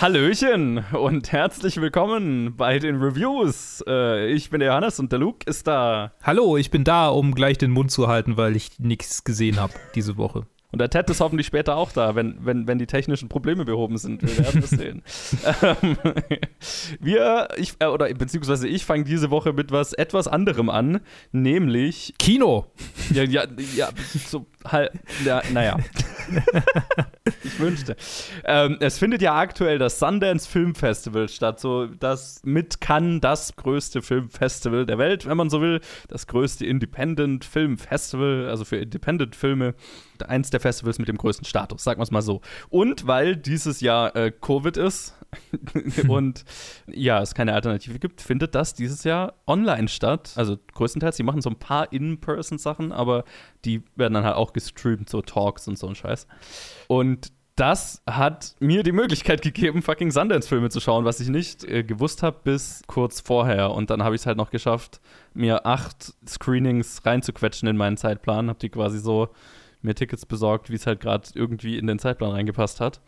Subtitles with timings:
[0.00, 3.84] Hallöchen und herzlich willkommen bei den Reviews.
[3.86, 6.12] Äh, ich bin der Johannes und der Luke ist da.
[6.22, 9.74] Hallo, ich bin da, um gleich den Mund zu halten, weil ich nichts gesehen habe
[9.94, 10.46] diese Woche.
[10.72, 13.98] Und der Ted ist hoffentlich später auch da, wenn, wenn, wenn die technischen Probleme behoben
[13.98, 14.22] sind.
[14.22, 15.02] Wir werden es sehen.
[15.62, 15.96] Ähm,
[17.00, 21.00] wir, ich, äh, oder beziehungsweise ich fange diese Woche mit was etwas anderem an,
[21.32, 22.66] nämlich Kino.
[23.12, 23.44] Ja, ja,
[23.76, 23.88] ja,
[24.26, 24.92] so halt,
[25.24, 25.76] ja, naja.
[27.44, 27.96] ich wünschte.
[28.44, 33.56] Ähm, es findet ja aktuell das Sundance Film Festival statt, so das mit Cannes das
[33.56, 38.76] größte Filmfestival der Welt, wenn man so will, das größte Independent Film Festival, also für
[38.76, 39.74] Independent Filme,
[40.26, 42.40] eins der Festivals mit dem größten Status, sagen wir es mal so.
[42.68, 45.14] Und weil dieses Jahr äh, Covid ist
[46.08, 46.44] und
[46.86, 50.32] ja, es keine Alternative gibt, findet das dieses Jahr online statt.
[50.36, 53.24] Also größtenteils, die machen so ein paar In-Person-Sachen, aber
[53.64, 56.26] die werden dann halt auch gestreamt, so Talks und so ein Scheiß.
[56.88, 61.82] Und das hat mir die Möglichkeit gegeben, fucking Sundance-Filme zu schauen, was ich nicht äh,
[61.82, 63.72] gewusst habe bis kurz vorher.
[63.72, 65.00] Und dann habe ich es halt noch geschafft,
[65.34, 68.48] mir acht Screenings reinzuquetschen in meinen Zeitplan.
[68.48, 69.28] Habe die quasi so
[69.82, 73.00] mir Tickets besorgt, wie es halt gerade irgendwie in den Zeitplan reingepasst hat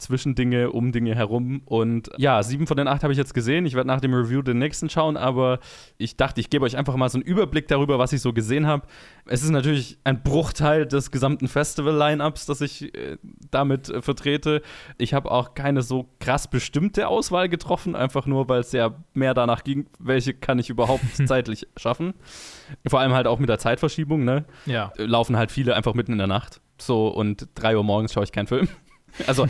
[0.00, 1.62] zwischen Dinge, um Dinge herum.
[1.64, 3.66] Und ja, sieben von den acht habe ich jetzt gesehen.
[3.66, 5.60] Ich werde nach dem Review den nächsten schauen, aber
[5.98, 8.66] ich dachte, ich gebe euch einfach mal so einen Überblick darüber, was ich so gesehen
[8.66, 8.86] habe.
[9.26, 13.18] Es ist natürlich ein Bruchteil des gesamten Festival-Line-Ups, das ich äh,
[13.50, 14.62] damit äh, vertrete.
[14.98, 19.34] Ich habe auch keine so krass bestimmte Auswahl getroffen, einfach nur, weil es ja mehr
[19.34, 22.14] danach ging, welche kann ich überhaupt zeitlich schaffen.
[22.86, 24.44] Vor allem halt auch mit der Zeitverschiebung, ne?
[24.66, 24.92] Ja.
[24.96, 26.60] Laufen halt viele einfach mitten in der Nacht.
[26.78, 28.68] So, und drei Uhr morgens schaue ich keinen Film.
[29.26, 29.46] Also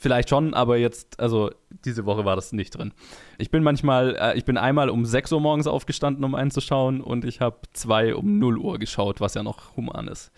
[0.00, 1.50] vielleicht schon, aber jetzt, also
[1.84, 2.92] diese Woche war das nicht drin.
[3.38, 7.24] Ich bin manchmal, äh, ich bin einmal um 6 Uhr morgens aufgestanden, um einzuschauen und
[7.24, 10.32] ich habe zwei um 0 Uhr geschaut, was ja noch human ist.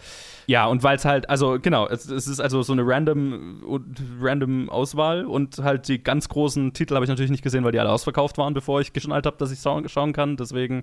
[0.46, 3.84] Ja, und weil es halt, also genau, es, es, ist also so eine random,
[4.20, 7.80] random Auswahl und halt die ganz großen Titel habe ich natürlich nicht gesehen, weil die
[7.80, 10.36] alle ausverkauft waren, bevor ich geschnallt habe, dass ich schauen kann.
[10.36, 10.82] Deswegen,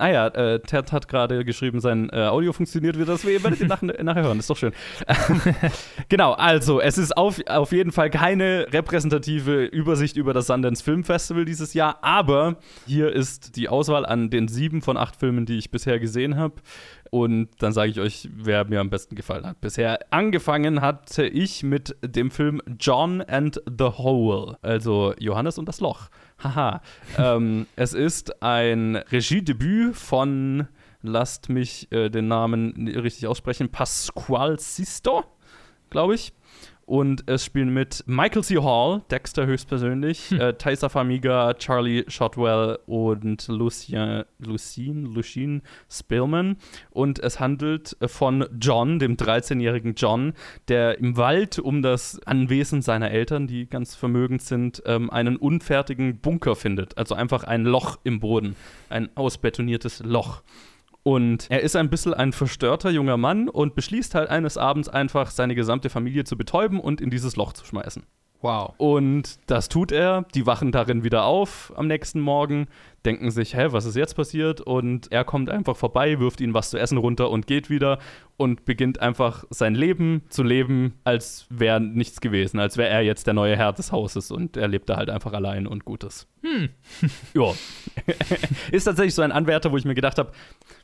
[0.00, 3.06] ah äh, Ted hat gerade geschrieben, sein äh, Audio funktioniert wieder.
[3.12, 4.72] Das werdet ihr nach, nachher hören, ist doch schön.
[6.08, 11.04] genau, also es ist auf, auf jeden Fall keine repräsentative Übersicht über das Sundance Film
[11.04, 12.56] Festival dieses Jahr, aber
[12.86, 16.54] hier ist die Auswahl an den sieben von acht Filmen, die ich bisher gesehen habe.
[17.10, 19.60] Und dann sage ich euch, wer mir am besten gefallen hat.
[19.60, 25.80] Bisher angefangen hatte ich mit dem Film John and the Hole, also Johannes und das
[25.80, 26.08] Loch.
[26.42, 26.80] Haha.
[27.18, 30.68] ähm, es ist ein Regiedebüt von,
[31.02, 35.24] lasst mich äh, den Namen richtig aussprechen, Pasquale Sisto,
[35.90, 36.32] glaube ich.
[36.90, 38.56] Und es spielen mit Michael C.
[38.56, 40.40] Hall, Dexter höchstpersönlich, hm.
[40.40, 46.56] äh, Taisa Famiga, Charlie Shotwell und Lucien, Lucien, Lucien Spillman.
[46.90, 50.32] Und es handelt von John, dem 13-jährigen John,
[50.66, 56.18] der im Wald um das Anwesen seiner Eltern, die ganz vermögend sind, ähm, einen unfertigen
[56.18, 56.98] Bunker findet.
[56.98, 58.56] Also einfach ein Loch im Boden,
[58.88, 60.42] ein ausbetoniertes Loch.
[61.02, 65.30] Und er ist ein bisschen ein verstörter junger Mann und beschließt halt eines Abends einfach,
[65.30, 68.04] seine gesamte Familie zu betäuben und in dieses Loch zu schmeißen.
[68.42, 68.74] Wow.
[68.78, 70.24] Und das tut er.
[70.34, 72.68] Die wachen darin wieder auf am nächsten Morgen,
[73.04, 74.60] denken sich, hä, was ist jetzt passiert?
[74.60, 77.98] Und er kommt einfach vorbei, wirft ihnen was zu essen runter und geht wieder
[78.36, 83.26] und beginnt einfach sein Leben zu leben, als wäre nichts gewesen, als wäre er jetzt
[83.26, 86.26] der neue Herr des Hauses und er lebt da halt einfach allein und Gutes.
[86.42, 86.70] Hm.
[87.34, 87.52] ja.
[88.72, 90.32] ist tatsächlich so ein Anwärter, wo ich mir gedacht habe,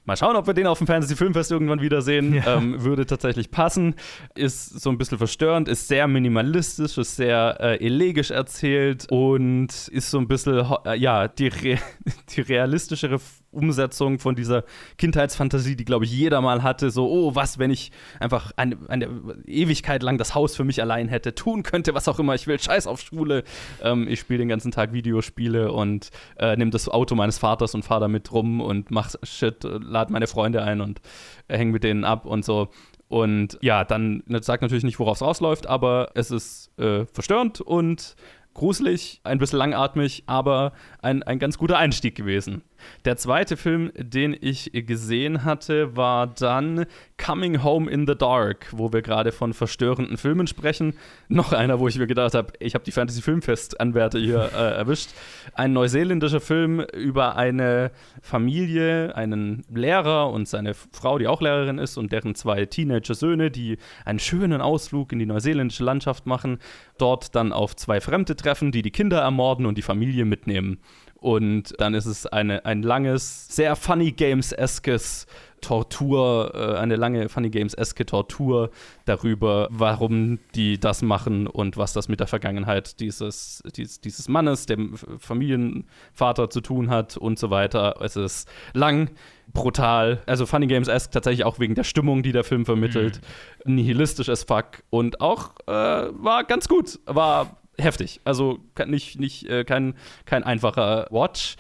[0.04, 2.34] mal schauen, ob wir den auf dem Fantasy Filmfest irgendwann wiedersehen.
[2.34, 2.58] Ja.
[2.58, 3.94] Ähm, würde tatsächlich passen.
[4.34, 10.10] Ist so ein bisschen verstörend, ist sehr minimalistisch, ist sehr äh, elegisch erzählt und ist
[10.10, 11.78] so ein bisschen, äh, ja, die, Re
[12.36, 13.18] die realistischere
[13.50, 14.64] Umsetzung von dieser
[14.98, 16.90] Kindheitsfantasie, die, glaube ich, jeder mal hatte.
[16.90, 17.90] So, oh, was, wenn ich
[18.20, 19.08] einfach eine, eine,
[19.46, 22.58] Ewigkeit lang das Haus für mich allein hätte, tun könnte, was auch immer ich will.
[22.58, 23.44] Scheiß auf Schule.
[23.82, 27.84] Ähm, ich spiele den ganzen Tag Videospiele und äh, nehme das Auto meines Vaters und
[27.84, 31.00] fahre damit rum und mach Shit, äh, lade meine Freunde ein und
[31.48, 32.70] äh, hänge mit denen ab und so.
[33.08, 38.16] Und ja, dann sagt natürlich nicht, worauf es rausläuft, aber es ist äh, verstörend und
[38.56, 40.72] gruselig, ein bisschen langatmig, aber
[41.02, 42.62] ein, ein ganz guter Einstieg gewesen.
[43.04, 46.86] Der zweite Film, den ich gesehen hatte, war dann
[47.24, 50.94] Coming Home in the Dark, wo wir gerade von verstörenden Filmen sprechen.
[51.28, 55.10] Noch einer, wo ich mir gedacht habe, ich habe die Fantasy Filmfest-Anwärter hier äh, erwischt.
[55.54, 57.90] Ein neuseeländischer Film über eine
[58.22, 63.78] Familie, einen Lehrer und seine Frau, die auch Lehrerin ist, und deren zwei Teenager-Söhne, die
[64.04, 66.58] einen schönen Ausflug in die neuseeländische Landschaft machen,
[66.98, 70.78] dort dann auf zwei Fremde treffen, die die Kinder ermorden und die Familie mitnehmen.
[71.20, 75.26] Und dann ist es eine, ein langes, sehr Funny Games-eskes
[75.60, 78.70] Tortur, äh, eine lange Funny Games-eske Tortur
[79.04, 84.66] darüber, warum die das machen und was das mit der Vergangenheit dieses, dieses, dieses Mannes,
[84.66, 87.96] dem Familienvater zu tun hat und so weiter.
[88.00, 89.10] Es ist lang,
[89.52, 93.20] brutal, also Funny Games-esque tatsächlich auch wegen der Stimmung, die der Film vermittelt,
[93.64, 93.76] mhm.
[93.76, 98.20] nihilistisch as fuck und auch äh, war ganz gut, war heftig.
[98.24, 99.94] Also nicht, nicht äh, kein,
[100.24, 101.56] kein einfacher Watch.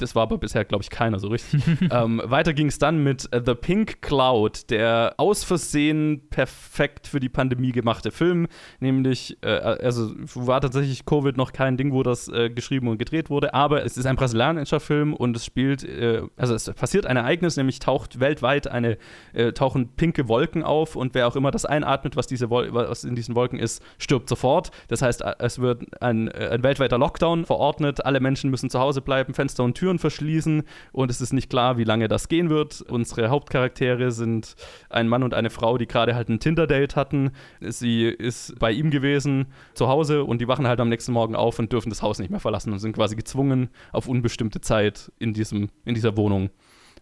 [0.00, 1.62] Das war aber bisher, glaube ich, keiner so richtig.
[1.90, 7.20] ähm, weiter ging es dann mit uh, The Pink Cloud, der aus Versehen perfekt für
[7.20, 8.46] die Pandemie gemachte Film.
[8.80, 13.30] Nämlich, äh, also war tatsächlich Covid noch kein Ding, wo das äh, geschrieben und gedreht
[13.30, 17.16] wurde, aber es ist ein brasilianischer Film und es spielt, äh, also es passiert ein
[17.16, 18.96] Ereignis, nämlich taucht weltweit eine,
[19.32, 23.14] äh, tauchen pinke Wolken auf und wer auch immer das einatmet, was, diese was in
[23.14, 24.70] diesen Wolken ist, stirbt sofort.
[24.88, 29.34] Das heißt, es wird ein, ein weltweiter Lockdown verordnet, alle Menschen müssen zu Hause bleiben,
[29.34, 32.82] Fenster und Türen verschließen und es ist nicht klar, wie lange das gehen wird.
[32.82, 34.54] Unsere Hauptcharaktere sind
[34.88, 37.32] ein Mann und eine Frau, die gerade halt ein Tinder-Date hatten.
[37.60, 41.58] Sie ist bei ihm gewesen zu Hause und die wachen halt am nächsten Morgen auf
[41.58, 45.34] und dürfen das Haus nicht mehr verlassen und sind quasi gezwungen, auf unbestimmte Zeit in,
[45.34, 46.50] diesem, in dieser Wohnung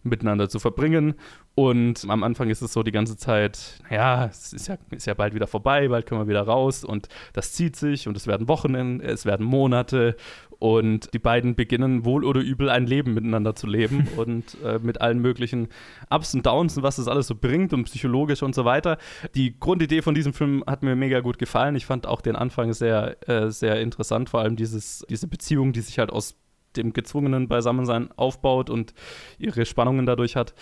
[0.03, 1.15] miteinander zu verbringen.
[1.55, 5.13] Und am Anfang ist es so die ganze Zeit, ja, es ist ja, ist ja
[5.13, 8.47] bald wieder vorbei, bald können wir wieder raus und das zieht sich und es werden
[8.47, 10.15] Wochen, es werden Monate
[10.59, 15.01] und die beiden beginnen wohl oder übel ein Leben miteinander zu leben und äh, mit
[15.01, 15.69] allen möglichen
[16.09, 18.97] Ups und Downs und was das alles so bringt und psychologisch und so weiter.
[19.35, 21.75] Die Grundidee von diesem Film hat mir mega gut gefallen.
[21.75, 25.81] Ich fand auch den Anfang sehr, äh, sehr interessant, vor allem dieses, diese Beziehung, die
[25.81, 26.35] sich halt aus
[26.75, 28.93] dem gezwungenen Beisammensein aufbaut und
[29.37, 30.53] ihre Spannungen dadurch hat.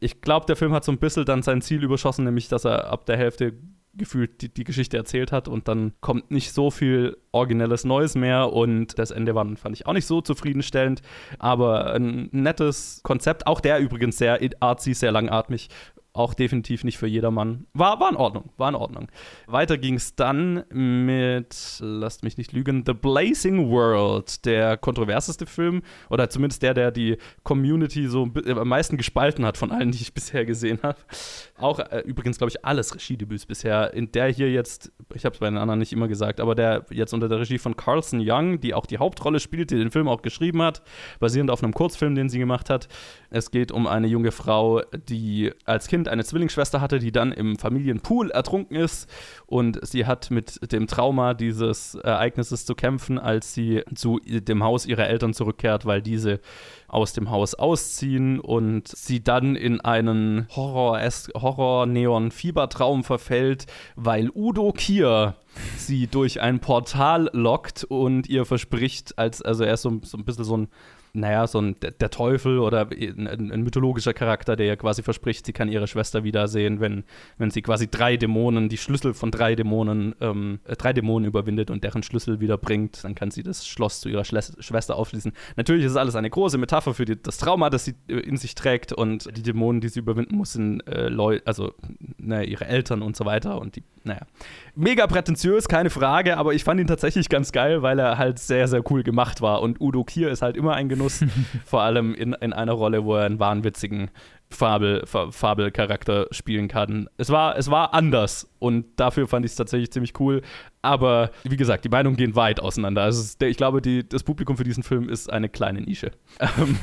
[0.00, 2.90] Ich glaube, der Film hat so ein bisschen dann sein Ziel überschossen, nämlich dass er
[2.92, 3.54] ab der Hälfte
[3.96, 8.52] gefühlt die, die Geschichte erzählt hat und dann kommt nicht so viel originelles Neues mehr
[8.52, 11.02] und das Ende war, fand ich auch nicht so zufriedenstellend,
[11.38, 15.68] aber ein nettes Konzept, auch der übrigens sehr artsy, sehr langatmig,
[16.16, 17.66] auch definitiv nicht für jedermann.
[17.74, 19.08] War, war in Ordnung, war in Ordnung.
[19.46, 25.82] Weiter ging es dann mit, lasst mich nicht lügen, The Blazing World, der kontroverseste Film
[26.10, 30.14] oder zumindest der, der die Community so am meisten gespalten hat von allen, die ich
[30.14, 30.98] bisher gesehen habe.
[31.58, 33.92] Auch äh, übrigens, glaube ich, alles Regiedebüts bisher.
[33.94, 36.86] In der hier jetzt, ich habe es bei den anderen nicht immer gesagt, aber der
[36.90, 40.08] jetzt unter der Regie von Carlson Young, die auch die Hauptrolle spielt, die den Film
[40.08, 40.82] auch geschrieben hat,
[41.20, 42.88] basierend auf einem Kurzfilm, den sie gemacht hat.
[43.30, 47.56] Es geht um eine junge Frau, die als Kind eine Zwillingsschwester hatte, die dann im
[47.56, 49.08] Familienpool ertrunken ist.
[49.46, 54.86] Und sie hat mit dem Trauma dieses Ereignisses zu kämpfen, als sie zu dem Haus
[54.86, 56.40] ihrer Eltern zurückkehrt, weil diese
[56.88, 63.66] aus dem Haus ausziehen und sie dann in einen Horror-Neon-Fiebertraum verfällt,
[63.96, 65.36] weil Udo Kier
[65.76, 70.24] sie durch ein Portal lockt und ihr verspricht, als, also er ist so, so ein
[70.24, 70.68] bisschen so ein
[71.16, 75.52] naja, so ein der Teufel oder ein, ein, mythologischer Charakter, der ja quasi verspricht, sie
[75.52, 77.04] kann ihre Schwester wiedersehen, wenn,
[77.38, 81.70] wenn sie quasi drei Dämonen, die Schlüssel von drei Dämonen, ähm, äh, drei Dämonen überwindet
[81.70, 85.32] und deren Schlüssel wiederbringt, dann kann sie das Schloss zu ihrer Schle Schwester aufschließen.
[85.56, 88.36] Natürlich ist es alles eine große Metapher für die, das Trauma, das sie äh, in
[88.36, 91.72] sich trägt und die Dämonen, die sie überwinden muss, sind äh, Leute, also
[92.18, 94.20] naja, ihre Eltern und so weiter und die, naja.
[94.78, 98.68] Mega prätentiös, keine Frage, aber ich fand ihn tatsächlich ganz geil, weil er halt sehr,
[98.68, 101.24] sehr cool gemacht war und Udo Kier ist halt immer ein Genuss
[101.64, 104.10] vor allem in, in einer Rolle, wo er einen wahnwitzigen
[104.50, 107.08] Fabel, Fabelcharakter spielen kann.
[107.16, 110.42] Es war, es war anders und dafür fand ich es tatsächlich ziemlich cool.
[110.82, 113.02] Aber wie gesagt, die Meinungen gehen weit auseinander.
[113.02, 116.12] Also ich glaube, die, das Publikum für diesen Film ist eine kleine Nische.
[116.58, 116.78] Ähm,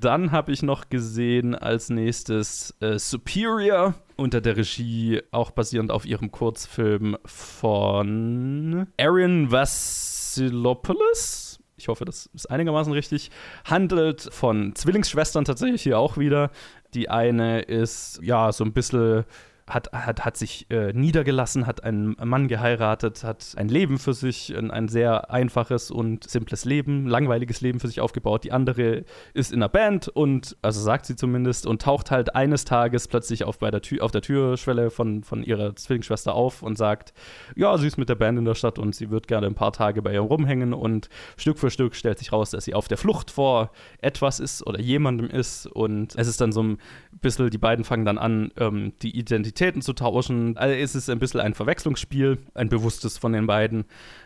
[0.00, 6.06] dann habe ich noch gesehen als nächstes äh, Superior unter der Regie, auch basierend auf
[6.06, 11.44] ihrem Kurzfilm von Aaron Vassilopoulos
[11.76, 13.30] ich hoffe, das ist einigermaßen richtig,
[13.64, 16.50] handelt von Zwillingsschwestern tatsächlich hier auch wieder.
[16.94, 19.24] Die eine ist ja so ein bisschen
[19.66, 24.54] hat, hat, hat sich äh, niedergelassen, hat einen Mann geheiratet, hat ein Leben für sich,
[24.54, 28.44] ein, ein, sehr einfaches und simples Leben, langweiliges Leben für sich aufgebaut.
[28.44, 32.66] Die andere ist in einer Band und, also sagt sie zumindest, und taucht halt eines
[32.66, 36.76] Tages plötzlich auf, bei der, Tür, auf der Türschwelle von, von ihrer Zwillingsschwester auf und
[36.76, 37.14] sagt,
[37.56, 39.72] ja, sie ist mit der Band in der Stadt und sie wird gerne ein paar
[39.72, 42.98] Tage bei ihr rumhängen und Stück für Stück stellt sich raus, dass sie auf der
[42.98, 43.70] Flucht vor
[44.02, 46.78] etwas ist oder jemandem ist und es ist dann so ein
[47.22, 50.56] bisschen, die beiden fangen dann an, ähm, die Identität Identitäten zu tauschen.
[50.56, 53.84] Also es ist ein bisschen ein Verwechslungsspiel, ein bewusstes von den beiden.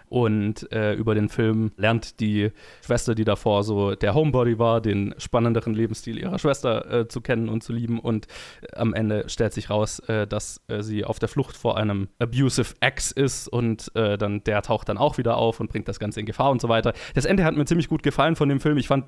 [0.08, 2.50] Und äh, über den Film lernt die
[2.84, 7.48] Schwester, die davor so der Homebody war, den spannenderen Lebensstil ihrer Schwester äh, zu kennen
[7.48, 7.98] und zu lieben.
[7.98, 8.26] Und
[8.62, 12.08] äh, am Ende stellt sich raus, äh, dass äh, sie auf der Flucht vor einem
[12.18, 15.98] abusive Ex ist und äh, dann der taucht dann auch wieder auf und bringt das
[15.98, 16.92] Ganze in Gefahr und so weiter.
[17.14, 18.78] Das Ende hat mir ziemlich gut gefallen von dem Film.
[18.78, 19.06] Ich fand,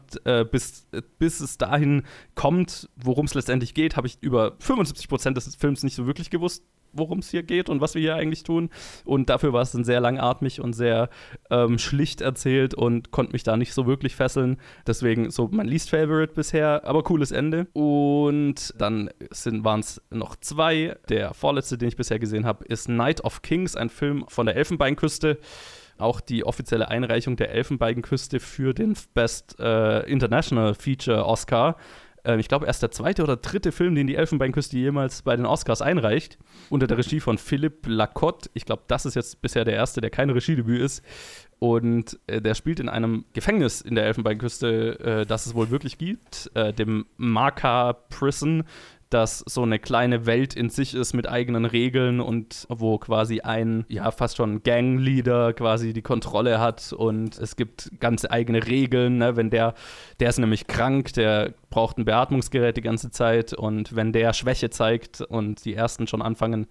[0.51, 0.89] bis,
[1.19, 2.03] bis es dahin
[2.35, 6.31] kommt, worum es letztendlich geht, habe ich über 75 Prozent des Films nicht so wirklich
[6.31, 8.71] gewusst, worum es hier geht und was wir hier eigentlich tun.
[9.05, 11.09] Und dafür war es dann sehr langatmig und sehr
[11.51, 14.59] ähm, schlicht erzählt und konnte mich da nicht so wirklich fesseln.
[14.87, 17.67] Deswegen so mein least favorite bisher, aber cooles Ende.
[17.73, 19.11] Und dann
[19.43, 20.97] waren es noch zwei.
[21.09, 24.57] Der vorletzte, den ich bisher gesehen habe, ist Night of Kings, ein Film von der
[24.57, 25.39] Elfenbeinküste
[26.01, 31.77] auch die offizielle Einreichung der Elfenbeinküste für den Best äh, International Feature Oscar
[32.25, 35.47] ähm, ich glaube, erst der zweite oder dritte Film, den die Elfenbeinküste jemals bei den
[35.47, 38.51] Oscars einreicht, unter der Regie von Philippe Lacotte.
[38.55, 41.03] Ich glaube, das ist jetzt bisher der erste, der kein Regiedebüt ist.
[41.59, 45.99] Und äh, der spielt in einem Gefängnis in der Elfenbeinküste, äh, das es wohl wirklich
[45.99, 48.65] gibt, äh, dem Marka Prison
[49.11, 53.85] das so eine kleine Welt in sich ist mit eigenen Regeln und wo quasi ein,
[53.89, 59.37] ja, fast schon Gangleader quasi die Kontrolle hat und es gibt ganz eigene Regeln, ne?
[59.37, 59.75] wenn der,
[60.21, 64.71] der ist nämlich krank, der braucht ein Beatmungsgerät die ganze Zeit und wenn der Schwäche
[64.71, 66.67] zeigt und die ersten schon anfangen,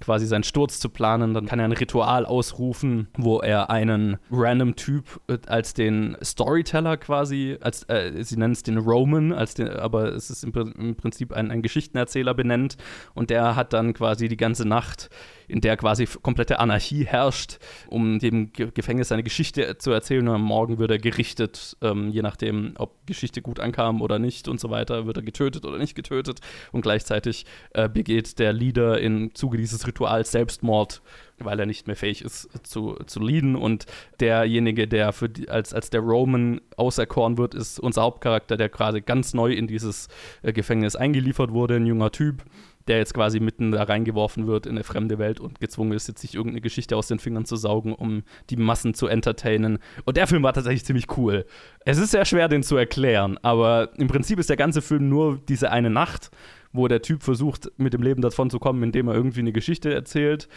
[0.00, 1.34] quasi seinen Sturz zu planen.
[1.34, 6.96] Dann kann er ein Ritual ausrufen, wo er einen random Typ äh, als den Storyteller
[6.96, 10.96] quasi, als äh, sie nennen es den Roman, als den, aber es ist im, im
[10.96, 12.76] Prinzip ein, ein Geschichtenerzähler benennt
[13.14, 15.10] und der hat dann quasi die ganze Nacht
[15.48, 20.26] in der quasi komplette Anarchie herrscht, um dem Gefängnis seine Geschichte zu erzählen.
[20.28, 24.48] Und am Morgen wird er gerichtet, ähm, je nachdem, ob Geschichte gut ankam oder nicht
[24.48, 26.40] und so weiter, wird er getötet oder nicht getötet.
[26.72, 31.02] Und gleichzeitig äh, begeht der Leader im Zuge dieses Rituals Selbstmord
[31.38, 33.56] weil er nicht mehr fähig ist zu, zu leaden.
[33.56, 33.86] Und
[34.20, 39.02] derjenige, der für die, als, als der Roman auserkoren wird, ist unser Hauptcharakter, der gerade
[39.02, 40.08] ganz neu in dieses
[40.42, 42.44] äh, Gefängnis eingeliefert wurde, ein junger Typ
[42.88, 46.20] der jetzt quasi mitten da reingeworfen wird in eine fremde Welt und gezwungen ist, jetzt
[46.20, 49.78] sich irgendeine Geschichte aus den Fingern zu saugen, um die Massen zu entertainen.
[50.04, 51.46] Und der Film war tatsächlich ziemlich cool.
[51.84, 55.40] Es ist sehr schwer, den zu erklären, aber im Prinzip ist der ganze Film nur
[55.48, 56.30] diese eine Nacht,
[56.72, 59.92] wo der Typ versucht, mit dem Leben davon zu kommen, indem er irgendwie eine Geschichte
[59.92, 60.48] erzählt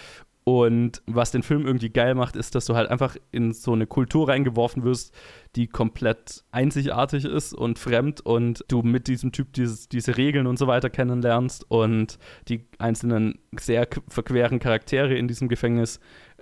[0.44, 3.86] und was den Film irgendwie geil macht, ist, dass du halt einfach in so eine
[3.86, 5.14] Kultur reingeworfen wirst,
[5.56, 10.58] die komplett einzigartig ist und fremd und du mit diesem Typ dieses, diese Regeln und
[10.58, 12.18] so weiter kennenlernst und
[12.48, 16.00] die einzelnen sehr verqueren Charaktere in diesem Gefängnis.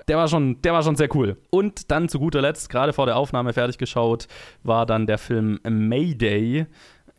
[0.07, 1.37] Der war schon, der war schon sehr cool.
[1.49, 4.27] Und dann zu guter Letzt, gerade vor der Aufnahme fertig geschaut,
[4.63, 6.67] war dann der Film Mayday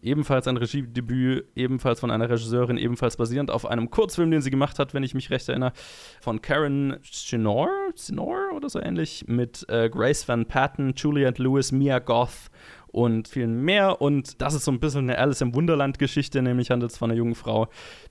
[0.09, 4.79] ebenfalls ein Regiedebüt, ebenfalls von einer Regisseurin, ebenfalls basierend auf einem Kurzfilm, den sie gemacht
[4.79, 5.73] hat, wenn ich mich recht erinnere,
[6.21, 11.99] von Karen Chinor, Chinor oder so ähnlich, mit äh, Grace Van Patten, Juliette Lewis, Mia
[11.99, 12.51] Goth
[12.93, 14.01] und vielen mehr.
[14.01, 17.19] Und das ist so ein bisschen eine Alice im Wunderland-Geschichte, nämlich handelt es von einer
[17.19, 17.69] jungen Frau,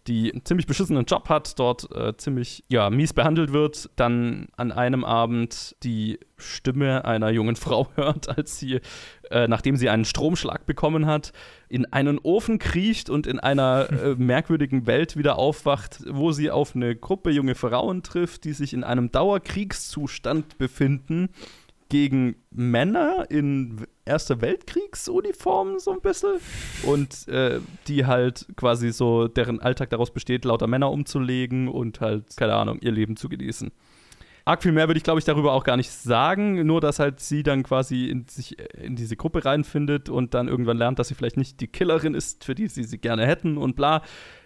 [0.08, 4.72] die einen ziemlich beschissenen Job hat, dort äh, ziemlich ja, mies behandelt wird, dann an
[4.72, 8.80] einem Abend die Stimme einer jungen Frau hört, als sie,
[9.32, 11.34] äh, nachdem sie einen Stromschlag bekommen hat,
[11.70, 16.76] in einen Ofen kriecht und in einer äh, merkwürdigen Welt wieder aufwacht, wo sie auf
[16.76, 21.30] eine Gruppe junge Frauen trifft, die sich in einem Dauerkriegszustand befinden
[21.90, 26.40] gegen Männer in Erster Weltkriegsuniformen so ein bisschen
[26.84, 32.38] und äh, die halt quasi so deren Alltag daraus besteht, lauter Männer umzulegen und halt
[32.38, 33.72] keine Ahnung ihr Leben zu genießen.
[34.46, 37.20] Arg viel mehr würde ich glaube ich darüber auch gar nicht sagen, nur dass halt
[37.20, 41.16] sie dann quasi in sich in diese Gruppe reinfindet und dann irgendwann lernt, dass sie
[41.16, 44.02] vielleicht nicht die Killerin ist, für die sie sie gerne hätten und bla.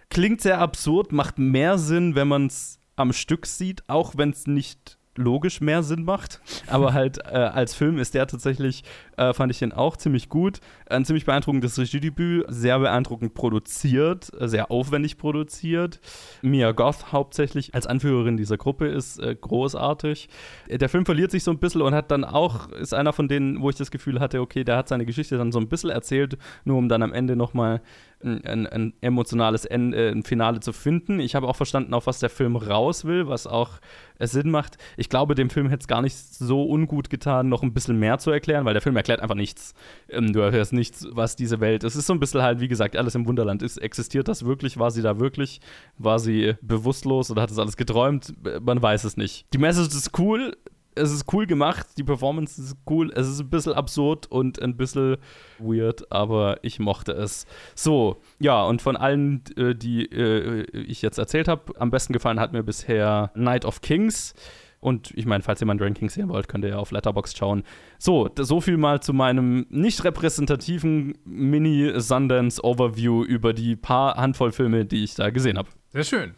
[0.10, 4.48] Klingt sehr absurd, macht mehr Sinn, wenn man es am Stück sieht, auch wenn es
[4.48, 6.42] nicht logisch mehr Sinn macht.
[6.68, 8.84] Aber halt äh, als Film ist der tatsächlich,
[9.18, 10.60] äh, fand ich den auch ziemlich gut.
[10.90, 16.00] Ein ziemlich beeindruckendes Regiedebüt, sehr beeindruckend produziert, sehr aufwendig produziert.
[16.42, 20.30] Mia Goth hauptsächlich als Anführerin dieser Gruppe ist äh, großartig.
[20.70, 23.62] Der Film verliert sich so ein bisschen und hat dann auch, ist einer von denen,
[23.62, 26.38] wo ich das Gefühl hatte, okay, der hat seine Geschichte dann so ein bisschen erzählt,
[26.64, 27.82] nur um dann am Ende nochmal
[28.24, 31.20] ein, ein, emotionales Ende, äh, ein Finale zu finden.
[31.20, 33.80] Ich habe auch verstanden, auf was der Film raus will, was auch
[34.20, 34.78] äh, Sinn macht.
[34.98, 38.18] Ich glaube, dem Film hätte es gar nicht so ungut getan, noch ein bisschen mehr
[38.20, 39.74] zu erklären, weil der Film erklärt einfach nichts.
[40.10, 41.94] Ähm, du erfährst nichts, was diese Welt ist.
[41.94, 43.78] Es ist so ein bisschen halt, wie gesagt, alles im Wunderland ist.
[43.78, 44.78] Existiert das wirklich?
[44.78, 45.62] War sie da wirklich?
[45.98, 48.34] War sie bewusstlos oder hat das alles geträumt?
[48.62, 49.46] Man weiß es nicht.
[49.54, 50.56] Die Message ist cool
[50.96, 54.78] es ist cool gemacht, die Performance ist cool, es ist ein bisschen absurd und ein
[54.78, 55.18] bisschen
[55.60, 57.46] weird, aber ich mochte es.
[57.76, 62.40] So, ja, und von allen, äh, die äh, ich jetzt erzählt habe, am besten gefallen
[62.40, 64.34] hat mir bisher Night of Kings.
[64.80, 67.64] Und ich meine, falls ihr mein Ranking sehen wollt, könnt ihr ja auf Letterboxd schauen.
[68.00, 75.04] So, so viel mal zu meinem nicht repräsentativen Mini-Sundance-Overview über die paar Handvoll Filme, die
[75.04, 75.70] ich da gesehen habe.
[75.90, 76.34] Sehr schön.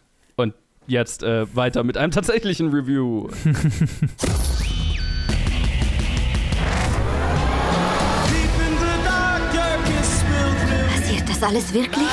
[0.86, 3.28] Jetzt äh, weiter mit einem tatsächlichen Review.
[10.94, 12.06] Passiert das alles wirklich?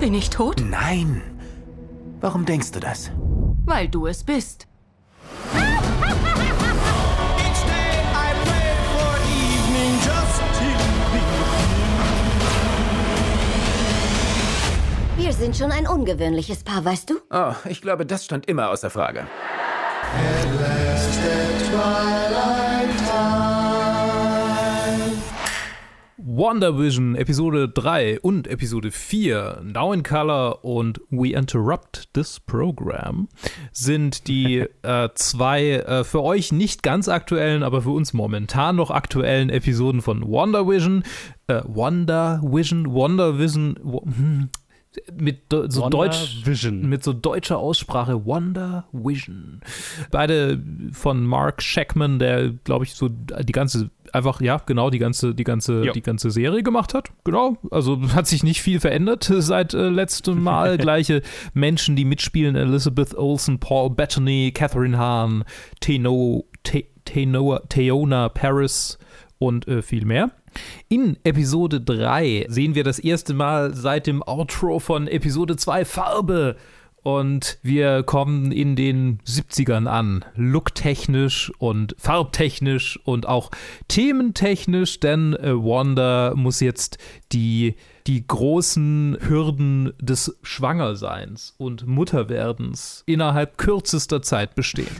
[0.00, 0.62] Bin ich tot?
[0.68, 1.22] Nein.
[2.20, 3.10] Warum denkst du das?
[3.64, 4.66] Weil du es bist.
[15.32, 17.14] Wir sind schon ein ungewöhnliches Paar, weißt du?
[17.30, 19.26] Oh, ich glaube, das stand immer außer Frage.
[26.18, 33.28] WandaVision Episode 3 und Episode 4, Now in Color und We Interrupt This Program,
[33.72, 38.90] sind die äh, zwei äh, für euch nicht ganz aktuellen, aber für uns momentan noch
[38.90, 41.04] aktuellen Episoden von WandaVision.
[41.46, 44.50] Äh, WandaVision, WandaVision, wo, hm,
[45.18, 46.88] mit so deutsch Vision.
[46.88, 49.60] mit so deutscher Aussprache Wonder Vision.
[50.10, 55.34] Beide von Mark Shackman, der glaube ich so die ganze einfach ja, genau die ganze
[55.34, 55.92] die ganze Ja.
[55.92, 57.10] die ganze Serie gemacht hat.
[57.24, 60.76] Genau, also hat sich nicht viel verändert seit äh, letztem Mal.
[60.82, 61.22] Gleiche
[61.54, 65.44] Menschen, die mitspielen: Elizabeth Olsen, Paul Bettany, Catherine Hahn,
[65.80, 68.98] Teno, Te, Tenoa, Theona Paris
[69.38, 70.30] und äh, viel mehr.
[70.88, 76.56] In Episode 3 sehen wir das erste Mal seit dem Outro von Episode 2 Farbe.
[77.02, 80.24] Und wir kommen in den 70ern an.
[80.36, 83.50] Looktechnisch und farbtechnisch und auch
[83.88, 86.98] thementechnisch, denn äh, Wanda muss jetzt
[87.32, 87.74] die,
[88.06, 94.96] die großen Hürden des Schwangerseins und Mutterwerdens innerhalb kürzester Zeit bestehen.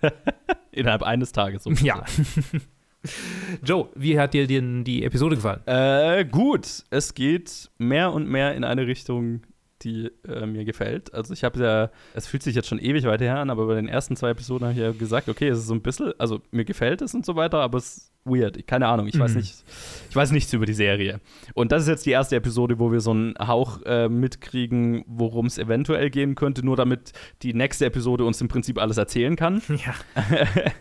[0.72, 1.64] Innerhalb eines Tages.
[1.82, 2.02] Ja.
[3.64, 5.60] Joe, wie hat dir denn die Episode gefallen?
[5.66, 9.42] Äh, gut, es geht mehr und mehr in eine Richtung,
[9.84, 11.12] die äh, mir gefällt.
[11.14, 13.74] Also ich habe ja, es fühlt sich jetzt schon ewig weiter her an, aber bei
[13.74, 16.40] den ersten zwei Episoden habe ich ja gesagt, okay, es ist so ein bisschen, also
[16.50, 18.64] mir gefällt es und so weiter, aber es ist weird.
[18.68, 19.38] Keine Ahnung, ich weiß Mhm.
[19.38, 19.64] nicht,
[20.08, 21.20] ich weiß nichts über die Serie.
[21.54, 25.46] Und das ist jetzt die erste Episode, wo wir so einen Hauch äh, mitkriegen, worum
[25.46, 29.60] es eventuell gehen könnte, nur damit die nächste Episode uns im Prinzip alles erzählen kann.
[29.84, 29.94] Ja.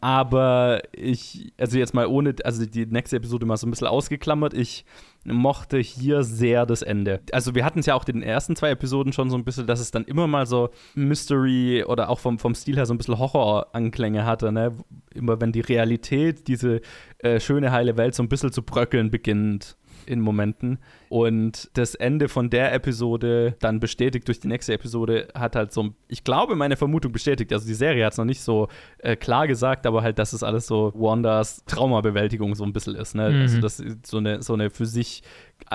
[0.00, 4.54] Aber ich, also jetzt mal ohne, also die nächste Episode mal so ein bisschen ausgeklammert,
[4.54, 4.84] ich
[5.32, 7.20] mochte hier sehr das Ende.
[7.32, 9.66] Also wir hatten es ja auch in den ersten zwei Episoden schon so ein bisschen,
[9.66, 12.98] dass es dann immer mal so Mystery oder auch vom, vom Stil her so ein
[12.98, 14.72] bisschen Horror-Anklänge hatte, ne?
[15.14, 16.80] Immer wenn die Realität, diese
[17.18, 20.78] äh, schöne heile Welt so ein bisschen zu bröckeln beginnt in Momenten.
[21.08, 25.94] Und das Ende von der Episode, dann bestätigt durch die nächste Episode, hat halt so,
[26.08, 27.52] ich glaube, meine Vermutung bestätigt.
[27.52, 30.42] Also die Serie hat es noch nicht so äh, klar gesagt, aber halt, dass es
[30.42, 33.14] alles so Wandas Traumabewältigung so ein bisschen ist.
[33.14, 33.30] Ne?
[33.30, 33.40] Mhm.
[33.42, 35.22] Also das ist so eine, so eine für sich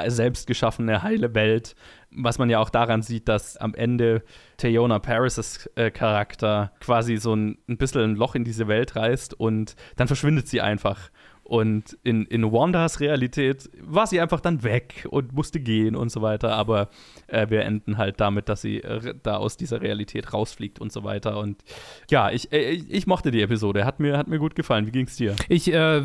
[0.08, 1.76] selbst geschaffene heile Welt.
[2.12, 4.24] Was man ja auch daran sieht, dass am Ende
[4.58, 9.39] Theona Paris' äh, Charakter quasi so ein, ein bisschen ein Loch in diese Welt reißt
[9.39, 11.10] und dann verschwindet sie einfach.
[11.52, 16.22] Und in, in Wandas Realität war sie einfach dann weg und musste gehen und so
[16.22, 16.54] weiter.
[16.54, 16.88] Aber
[17.28, 21.04] äh, wir enden halt damit, dass sie äh, da aus dieser Realität rausfliegt und so
[21.04, 21.38] weiter.
[21.38, 21.62] Und
[22.10, 23.84] ja, ich, äh, ich, mochte die Episode.
[23.84, 24.88] Hat mir, hat mir gut gefallen.
[24.88, 25.36] Wie ging's dir?
[25.50, 25.98] Ich, äh,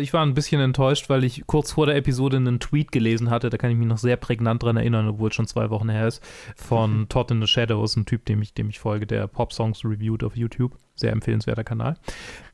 [0.00, 3.50] ich war ein bisschen enttäuscht, weil ich kurz vor der Episode einen Tweet gelesen hatte,
[3.50, 6.06] da kann ich mich noch sehr prägnant dran erinnern, obwohl es schon zwei Wochen her
[6.06, 6.24] ist,
[6.56, 10.24] von Todd in the Shadows, ein Typ, dem ich, dem ich folge, der Pop-Songs reviewt
[10.24, 10.78] auf YouTube.
[10.96, 11.96] Sehr empfehlenswerter Kanal.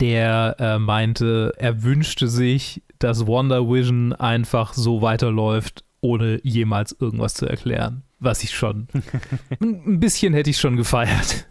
[0.00, 7.34] Der äh, meinte, er wünschte sich, dass Wonder Vision einfach so weiterläuft, ohne jemals irgendwas
[7.34, 8.02] zu erklären.
[8.24, 8.86] Was ich schon.
[9.60, 11.48] ein bisschen hätte ich schon gefeiert.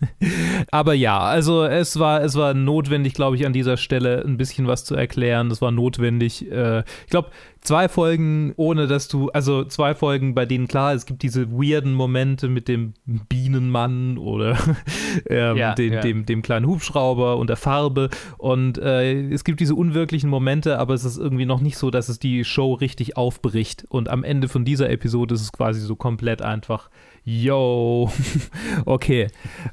[0.72, 4.68] Aber ja, also es war, es war notwendig, glaube ich, an dieser Stelle ein bisschen
[4.68, 5.50] was zu erklären.
[5.50, 6.50] Das war notwendig.
[6.50, 7.32] Äh, ich glaube,
[7.62, 11.94] zwei Folgen, ohne dass du, also zwei Folgen, bei denen klar, es gibt diese weirden
[11.94, 14.58] Momente mit dem Bienenmann oder
[15.30, 16.02] ähm, Ja, den, ja.
[16.02, 18.10] Dem, dem kleinen Hubschrauber und der Farbe.
[18.38, 22.10] Und äh, es gibt diese unwirklichen Momente, aber es ist irgendwie noch nicht so, dass
[22.10, 23.86] es die Show richtig aufbricht.
[23.90, 26.90] Und am Ende von dieser Episode ist es quasi so komplett einfach,
[27.24, 28.12] yo,
[28.86, 29.28] okay.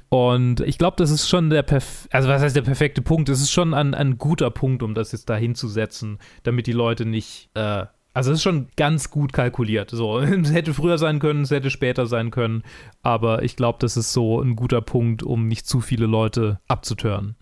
[0.09, 3.29] Und ich glaube, das ist schon der, perf also was heißt der perfekte Punkt?
[3.29, 7.05] Es ist schon ein, ein guter Punkt, um das jetzt da hinzusetzen, damit die Leute
[7.05, 9.91] nicht äh, Also es ist schon ganz gut kalkuliert.
[9.91, 12.63] So, es hätte früher sein können, es hätte später sein können,
[13.03, 17.37] aber ich glaube, das ist so ein guter Punkt, um nicht zu viele Leute abzutören.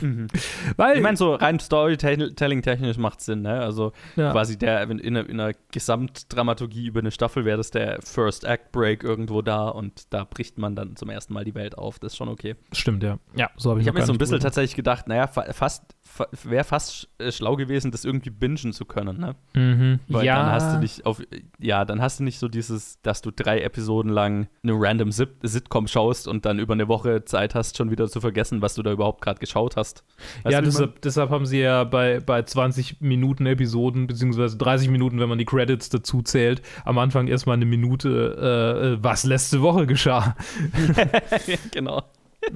[0.76, 3.60] Weil Ich meine, so rein Storytelling-technisch macht Sinn, ne?
[3.60, 4.32] Also Ja.
[4.32, 8.44] quasi der in, in, einer, in einer Gesamtdramaturgie über eine Staffel wäre das der First
[8.44, 11.98] Act Break irgendwo da und da bricht man dann zum ersten Mal die Welt auf.
[11.98, 12.56] Das ist schon okay.
[12.72, 13.18] stimmt ja.
[13.34, 15.84] Ja, so habe ich, Ich habe mir so ein bisschen tatsächlich gedacht, naja, fa fast
[16.00, 16.01] fa
[16.44, 19.34] wäre fast äh, schlau gewesen, das irgendwie bingen zu können, ne?
[19.54, 20.00] Mhm.
[20.08, 21.22] Weil ja, dann hast du nicht auf,
[21.58, 25.30] ja, dann hast du nicht so dieses, dass du drei Episoden lang eine random Sit
[25.42, 28.82] Sitcom schaust und dann über eine Woche Zeit hast, schon wieder zu vergessen, was du
[28.82, 30.04] da überhaupt gerade geschaut hast.
[30.42, 35.18] Weißt ja, deshalb, deshalb haben sie ja bei, bei 20 Minuten Episoden, beziehungsweise 30 Minuten,
[35.20, 39.86] wenn man die Credits dazu zählt, am Anfang erstmal eine Minute, äh, was letzte Woche
[39.86, 40.36] geschah.
[41.70, 42.02] genau.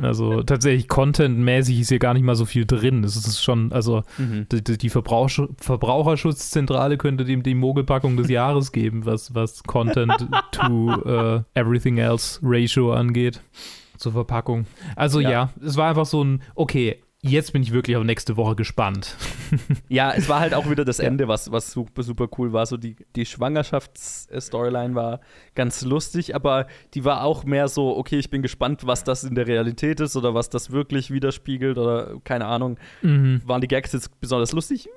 [0.03, 3.05] Also tatsächlich contentmäßig ist hier gar nicht mal so viel drin.
[3.05, 4.46] Es ist schon, also Mhm.
[4.51, 10.12] die, die Verbrauch Verbraucherschutzzentrale könnte dem die Mogelpackung des Jahres geben, was, was Content
[10.53, 13.40] to äh, Everything Else Ratio angeht.
[13.96, 14.66] Zur Verpackung.
[14.94, 15.31] Also ja.
[15.31, 15.51] Ja.
[15.64, 19.17] es war einfach so ein, okay, jetzt bin ich wirklich auf nächste Woche gespannt.
[19.89, 22.67] Ja, es war halt auch wieder das Ende, was, was super, super cool war.
[22.67, 25.21] So die, die Schwangerschafts-Storyline war
[25.55, 29.37] ganz lustig, aber die war auch mehr so, okay, ich bin gespannt, was das in
[29.37, 32.79] der Realität ist oder was das wirklich widerspiegelt oder keine Ahnung.
[33.03, 33.41] Mhm.
[33.45, 34.87] Waren die Gags jetzt besonders lustig?
[34.87, 34.91] Nee,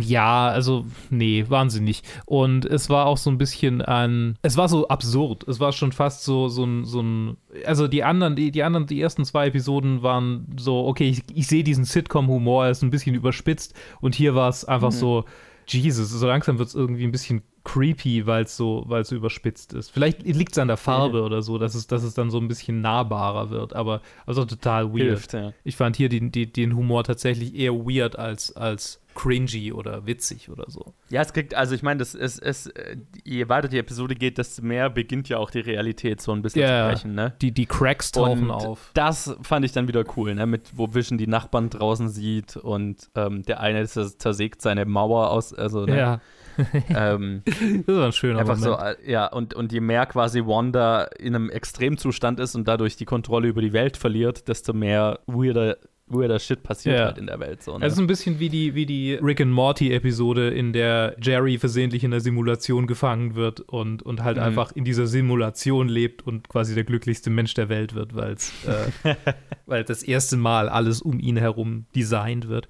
[0.00, 2.02] ja, also, nee, wahnsinnig.
[2.26, 5.46] Und es war auch so ein bisschen ein, es war so absurd.
[5.46, 8.86] Es war schon fast so, so ein, so ein, also die anderen, die, die anderen,
[8.86, 12.90] die ersten zwei Episoden waren so, okay, ich, ich sehe diesen Sitcom-Humor, er ist ein
[12.90, 13.74] bisschen überspitzt.
[14.00, 15.24] Und hier war es einfach so,
[15.68, 19.16] Jesus, so langsam wird es irgendwie ein bisschen creepy, weil es so, weil es so
[19.16, 19.90] überspitzt ist.
[19.90, 22.46] Vielleicht liegt es an der Farbe oder so, dass es, dass es dann so ein
[22.46, 25.00] bisschen nahbarer wird, aber also total weird.
[25.08, 25.52] Hilft, ja.
[25.64, 30.50] Ich fand hier den, den, den Humor tatsächlich eher weird als, als cringy oder witzig
[30.50, 30.92] oder so.
[31.08, 34.60] Ja, es kriegt, also ich meine, das ist, äh, je weiter die Episode geht, desto
[34.62, 37.32] mehr beginnt ja auch die Realität so ein bisschen Ja, zu brechen, ne?
[37.40, 38.90] Die, die Cracks tauchen Und auf.
[38.92, 40.46] Das fand ich dann wieder cool, ne?
[40.46, 45.30] Mit wo Vision die Nachbarn draußen sieht und ähm, der eine zers- zersägt seine Mauer
[45.30, 45.96] aus, also ne?
[45.96, 46.20] Ja,
[46.88, 48.98] ähm, das war ein schöner einfach so, Moment.
[49.04, 53.04] äh, ja, und, und je mehr quasi Wanda in einem Extremzustand ist und dadurch die
[53.04, 55.76] Kontrolle über die Welt verliert, desto mehr weirder,
[56.14, 57.04] weirder Shit passiert Ja.
[57.06, 57.62] halt in der Welt.
[57.62, 57.84] So, ne?
[57.86, 62.04] Es ist ein bisschen wie die, wie die Rick and Morty-Episode, in der Jerry versehentlich
[62.04, 64.42] in der Simulation gefangen wird und, und halt Mhm.
[64.44, 69.14] einfach in dieser Simulation lebt und quasi der glücklichste Mensch der Welt wird, äh,
[69.66, 72.68] weil das erste Mal alles um ihn herum designt wird.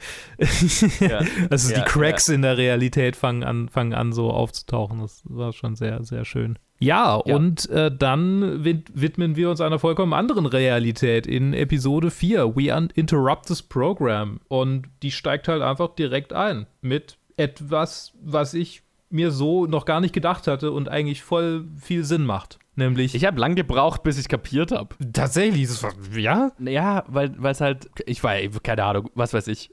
[1.00, 1.20] Ja.
[1.50, 5.00] Also Ja, die Cracks in der Realität fangen an, fangen an so aufzutauchen.
[5.00, 6.59] Das war schon sehr, sehr schön.
[6.81, 7.37] Ja, Ja.
[7.37, 12.57] und äh, dann wid widmen wir uns einer vollkommen anderen Realität in Episode 4.
[12.57, 14.41] We interrupt this program.
[14.49, 20.01] Und die steigt halt einfach direkt ein mit etwas, was ich mir so noch gar
[20.01, 22.59] nicht gedacht hatte und eigentlich voll viel Sinn macht.
[22.77, 24.97] Nämlich ich habe lang gebraucht, bis ich kapiert habe.
[25.13, 28.35] tatsächlich, das war, ja, Ja, weil es halt, ich war,
[28.65, 29.71] keine Ahnung, was weiß ich.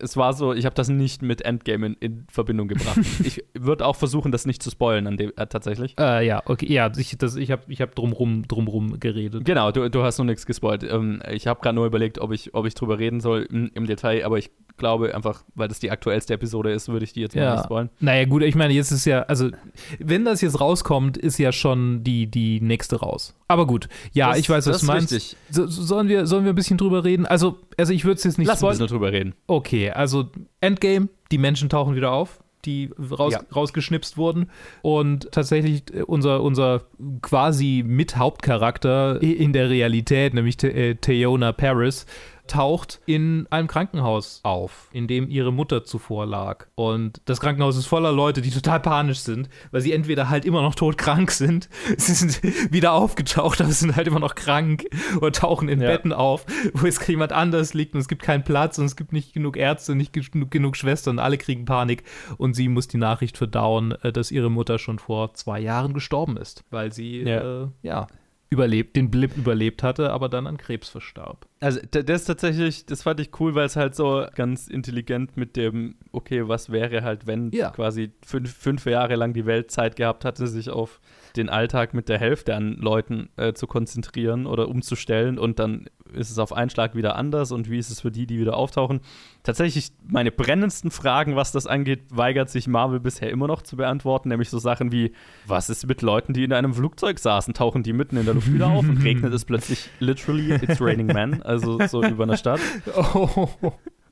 [0.00, 2.98] Es war so, ich habe das nicht mit Endgame in, in Verbindung gebracht.
[3.24, 5.94] ich würde auch versuchen, das nicht zu spoilen an dem, äh, tatsächlich.
[5.98, 9.44] äh, ja, okay, ja, ich, das, ich habe ich hab drumrum, drumrum geredet.
[9.44, 10.82] Genau, du, du hast noch nichts gespoilt.
[10.84, 13.86] Ähm, ich habe gerade nur überlegt, ob ich, ob ich drüber reden soll im, im
[13.86, 17.36] Detail, aber ich glaube einfach, weil das die aktuellste Episode ist, würde ich die jetzt
[17.36, 17.90] mal nicht spoilen.
[18.00, 19.50] Naja, gut, ich meine, jetzt ist ja, also,
[19.98, 23.34] wenn das jetzt rauskommt, ist ja schon die, die nächste raus.
[23.48, 25.12] Aber gut, ja, Das- ich weiß, was das du ist meinst.
[25.12, 25.36] richtig.
[25.50, 27.26] So, so- sollen, wir, sollen wir ein bisschen drüber reden?
[27.26, 28.78] Also, also ich würde es jetzt nicht Lass uns ein spoilern.
[28.86, 29.34] bisschen drüber reden.
[29.46, 33.40] Okay, also Endgame, die Menschen tauchen wieder auf, die raus, Ja.
[33.54, 34.50] rausgeschnipst wurden.
[34.82, 36.82] Und tatsächlich äh, unser, unser
[37.22, 42.06] quasi Mithauptcharakter in der Realität, nämlich Te äh, Theona Paris,
[42.48, 46.66] taucht in einem Krankenhaus auf, in dem ihre Mutter zuvor lag.
[46.74, 50.62] Und das Krankenhaus ist voller Leute, die total panisch sind, weil sie entweder halt immer
[50.62, 54.84] noch todkrank sind, sie sind wieder aufgetaucht, aber sind halt immer noch krank
[55.20, 55.88] und tauchen in Ja.
[55.88, 59.12] Betten auf, wo jetzt jemand anders liegt und es gibt keinen Platz und es gibt
[59.12, 62.02] nicht genug Ärzte, nicht genug, genug Schwestern, alle kriegen Panik
[62.38, 66.36] und sie muss die Nachricht verdauen, äh, dass ihre Mutter schon vor zwei Jahren gestorben
[66.36, 67.62] ist, weil sie Ja.
[67.62, 68.06] äh, ja
[68.50, 71.46] überlebt, den Blip überlebt hatte, aber dann an Krebs verstarb.
[71.60, 75.56] Also, das ist tatsächlich, das fand ich cool, weil es halt so ganz intelligent mit
[75.56, 77.70] dem, okay, was wäre halt, wenn Ja.
[77.70, 81.00] quasi fünf, fünf Jahre lang die Welt Zeit gehabt hatte, sich auf
[81.36, 86.30] den Alltag mit der Hälfte an Leuten äh, zu konzentrieren oder umzustellen und dann ist
[86.30, 89.00] es auf einen Schlag wieder anders und wie ist es für die, die wieder auftauchen.
[89.42, 94.28] Tatsächlich, meine brennendsten Fragen, was das angeht, weigert sich Marvel bisher immer noch zu beantworten,
[94.28, 95.12] nämlich so Sachen wie,
[95.46, 98.52] was ist mit Leuten, die in einem Flugzeug saßen, tauchen die mitten in der Luft
[98.52, 102.60] wieder auf und regnet es plötzlich literally, it's raining men, also so über einer Stadt.
[102.96, 103.48] Oh,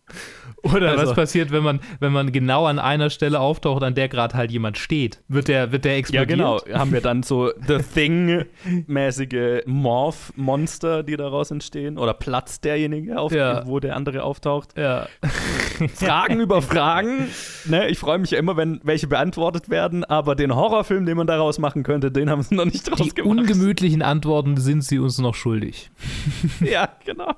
[0.63, 4.09] Oder Also- was passiert, wenn man, wenn man genau an einer Stelle auftaucht, an der
[4.09, 5.23] gerade halt jemand steht?
[5.29, 6.29] Wird der, wird der Ja, explodiert?
[6.29, 6.61] genau.
[6.73, 11.99] Haben wir dann so The Thing-mäßige Morph-Monster, die daraus entstehen?
[11.99, 13.67] Oder platzt derjenige auf, Ja.
[13.67, 14.77] wo der andere auftaucht?
[14.77, 15.07] Ja.
[15.95, 17.29] Fragen über Fragen.
[17.67, 21.27] Ne, ich freue mich ja immer, wenn welche beantwortet werden, aber den Horrorfilm, den man
[21.27, 23.31] daraus machen könnte, den haben sie noch nicht draus Die gemacht.
[23.39, 25.91] ungemütlichen Antworten sind sie uns noch schuldig.
[26.61, 27.33] Ja, genau.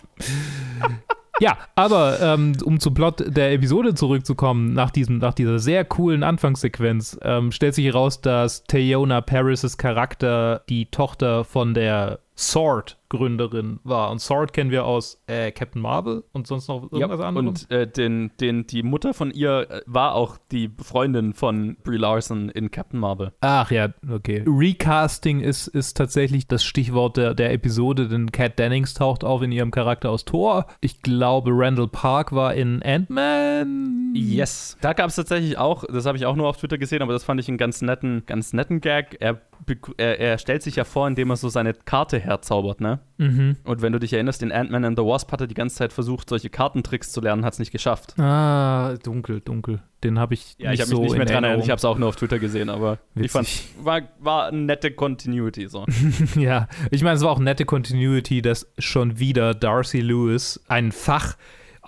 [1.41, 6.23] Ja, aber ähm, um zum Plot der Episode zurückzukommen, nach, diesem, nach dieser sehr coolen
[6.23, 14.11] Anfangssequenz, ähm, stellt sich heraus, dass Tayona Paris' Charakter die Tochter von der Sword-Gründerin war.
[14.11, 17.65] Und Sword kennen wir aus äh, Captain Marvel und sonst noch irgendwas Ja, anderes.
[17.65, 21.97] und äh, den, den, die Mutter von ihr äh, war auch die Freundin von Brie
[21.97, 23.33] Larson in Captain Marvel.
[23.41, 24.45] Ach ja, okay.
[24.47, 29.51] Recasting ist, ist tatsächlich das Stichwort der, der Episode, denn Kat Dennings taucht auf in
[29.53, 30.67] ihrem Charakter aus Thor.
[30.81, 34.13] Ich glaube, Randall Park war in Ant-Man.
[34.15, 34.77] Yes.
[34.81, 37.25] Da gab es tatsächlich auch, das habe ich auch nur auf Twitter gesehen, aber das
[37.25, 39.17] fand ich einen ganz netten, ganz netten Gag.
[39.21, 39.41] Er,
[39.97, 43.01] er, er stellt sich ja vor, indem er so seine Karte herzaubert, ne?
[43.19, 43.57] Mhm.
[43.65, 45.93] Und wenn du dich erinnerst, in Ant-Man and the Wasp hat er die ganze Zeit
[45.93, 48.19] versucht, solche Kartentricks zu lernen, hat es nicht geschafft.
[48.19, 49.81] Ah, dunkel, dunkel.
[50.05, 51.79] Den habe ich Ja, nicht ich habe mich so nicht mehr dran erinnert, ich habe
[51.79, 53.75] es auch nur auf Twitter gesehen, aber ich fand, Witzig.
[53.83, 55.85] war, war eine nette Continuity so.
[56.37, 61.37] Ja, ich meine, es war auch nette Continuity, dass schon wieder Darcy Lewis ein Fach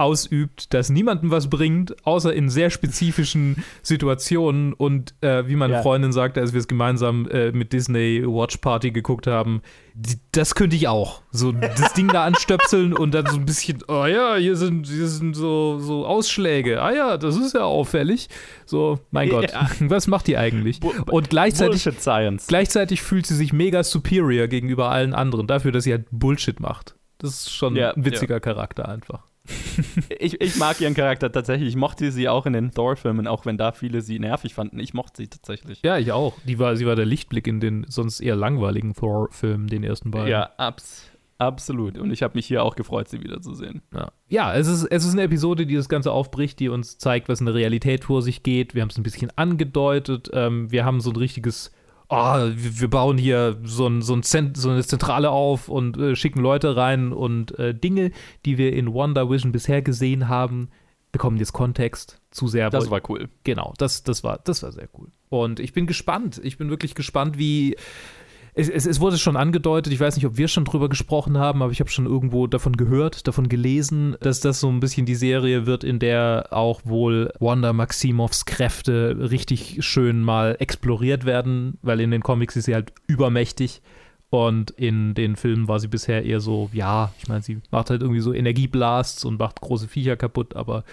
[0.01, 4.73] ausübt, das niemandem was bringt, außer in sehr spezifischen Situationen.
[4.73, 5.83] Und äh, wie meine Ja.
[5.83, 9.63] Freundin sagte, als wir es gemeinsam äh, mit Disney Watch Party geguckt haben,
[9.95, 11.23] die, das könnte ich auch.
[11.31, 15.09] So das Ding da anstöpseln und dann so ein bisschen, oh ja, hier sind, hier
[15.09, 16.81] sind so, so Ausschläge.
[16.81, 18.29] Ah ja, das ist ja auffällig.
[18.67, 19.69] So, mein Gott, Ja.
[19.81, 20.81] was macht die eigentlich?
[20.81, 21.85] Bu- Und gleichzeitig.
[22.49, 26.95] Gleichzeitig fühlt sie sich mega superior gegenüber allen anderen, dafür, dass sie halt Bullshit macht.
[27.19, 29.25] Das ist schon Ja, ein witziger Charakter einfach.
[30.19, 31.71] Ich, ich mag ihren Charakter tatsächlich.
[31.71, 34.79] Ich mochte sie auch in den Thor-Filmen, auch wenn da viele sie nervig fanden.
[34.79, 35.81] Ich mochte sie tatsächlich.
[35.83, 36.35] Ja, ich auch.
[36.47, 40.29] Die war, sie war der Lichtblick in den sonst eher langweiligen Thor-Filmen, den ersten beiden.
[40.29, 41.99] Ja, abs absolut.
[41.99, 43.83] Und ich habe mich hier auch gefreut, sie wiederzusehen.
[43.95, 47.29] Ja, ja es, ist, es ist eine Episode, die das Ganze aufbricht, die uns zeigt,
[47.29, 48.75] was in der Realität vor sich geht.
[48.75, 50.31] Wir haben es ein bisschen angedeutet.
[50.35, 51.73] Ähm, wir haben so ein richtiges,
[52.11, 56.41] oh, wir, bauen hier so, ein, so, ein so eine Zentrale auf und äh, schicken
[56.41, 58.11] Leute rein und äh, Dinge,
[58.45, 60.69] die wir in Wonder Vision bisher gesehen haben,
[61.13, 62.21] bekommen jetzt Kontext.
[62.31, 63.29] Zu sehr Das war cool.
[63.45, 65.09] genau, das, das, war, das war sehr cool.
[65.29, 66.41] Und ich bin gespannt.
[66.43, 67.77] Ich bin wirklich gespannt, wie.
[68.61, 71.63] Es, es, es wurde schon angedeutet, ich weiß nicht, ob wir schon drüber gesprochen haben,
[71.63, 75.15] aber ich habe schon irgendwo davon gehört, davon gelesen, dass das so ein bisschen die
[75.15, 82.01] Serie wird, in der auch wohl Wanda Maximovs Kräfte richtig schön mal exploriert werden, weil
[82.01, 83.81] in den Comics ist sie halt übermächtig.
[84.29, 88.03] Und in den Filmen war sie bisher eher so, ja, ich meine, sie macht halt
[88.03, 90.85] irgendwie so Energieblasts und macht große Viecher kaputt, aber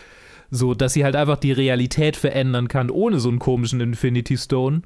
[0.50, 4.84] so, dass sie halt einfach die Realität verändern kann, ohne so einen komischen Infinity Stone.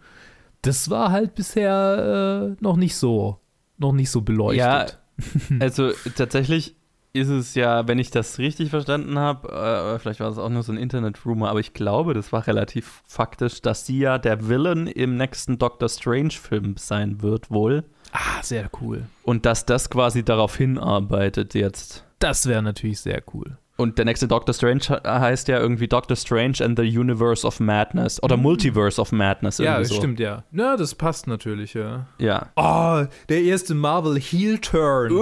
[0.61, 3.39] Das war halt bisher äh, noch nicht so,
[3.77, 4.57] noch nicht so beleuchtet.
[4.57, 4.85] Ja,
[5.59, 6.75] also tatsächlich
[7.13, 10.63] ist es ja, wenn ich das richtig verstanden habe, äh, vielleicht war das auch nur
[10.63, 14.87] so ein Internet-Rumor, aber ich glaube, das war relativ faktisch, dass sie ja der Villain
[14.87, 17.83] im nächsten Doctor Strange-Film sein wird, wohl.
[18.13, 19.05] Ah, sehr cool.
[19.23, 22.05] Und dass das quasi darauf hinarbeitet jetzt.
[22.19, 23.57] Das wäre natürlich sehr cool.
[23.81, 27.59] Und der nächste Doctor Strange he- heißt ja irgendwie Doctor Strange and the Universe of
[27.59, 29.57] Madness oder Multiverse of Madness.
[29.57, 29.95] Ja, so.
[29.95, 30.43] stimmt, ja.
[30.51, 32.05] Ja, das passt natürlich, ja.
[32.19, 32.49] Ja.
[32.55, 35.11] Oh, der erste Marvel Heel Turn.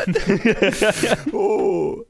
[1.32, 2.02] oh.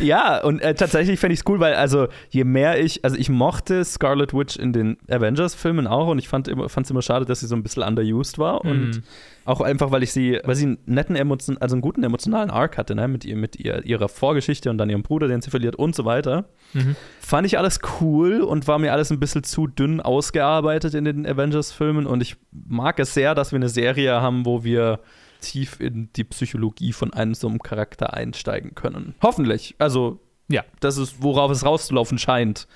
[0.00, 3.28] ja, und äh, tatsächlich fände ich es cool, weil also je mehr ich, also ich
[3.28, 7.40] mochte Scarlet Witch in den Avengers-Filmen auch und ich fand es immer, immer schade, dass
[7.40, 9.02] sie so ein bisschen underused war und Mhm.
[9.44, 12.78] Auch einfach, weil ich sie, weil sie einen netten Emotion, also einen guten emotionalen Arc
[12.78, 15.76] hatte, ne, mit ihr, mit ihr, ihrer Vorgeschichte und dann ihrem Bruder, den sie verliert
[15.76, 16.46] und so weiter.
[16.72, 16.96] Mhm.
[17.20, 21.26] Fand ich alles cool und war mir alles ein bisschen zu dünn ausgearbeitet in den
[21.26, 25.00] Avengers-Filmen und ich mag es sehr, dass wir eine Serie haben, wo wir
[25.40, 29.14] tief in die Psychologie von einem so einem Charakter einsteigen können.
[29.22, 29.74] Hoffentlich.
[29.78, 30.64] Also, Ja.
[30.80, 32.66] das ist, worauf es rauszulaufen scheint.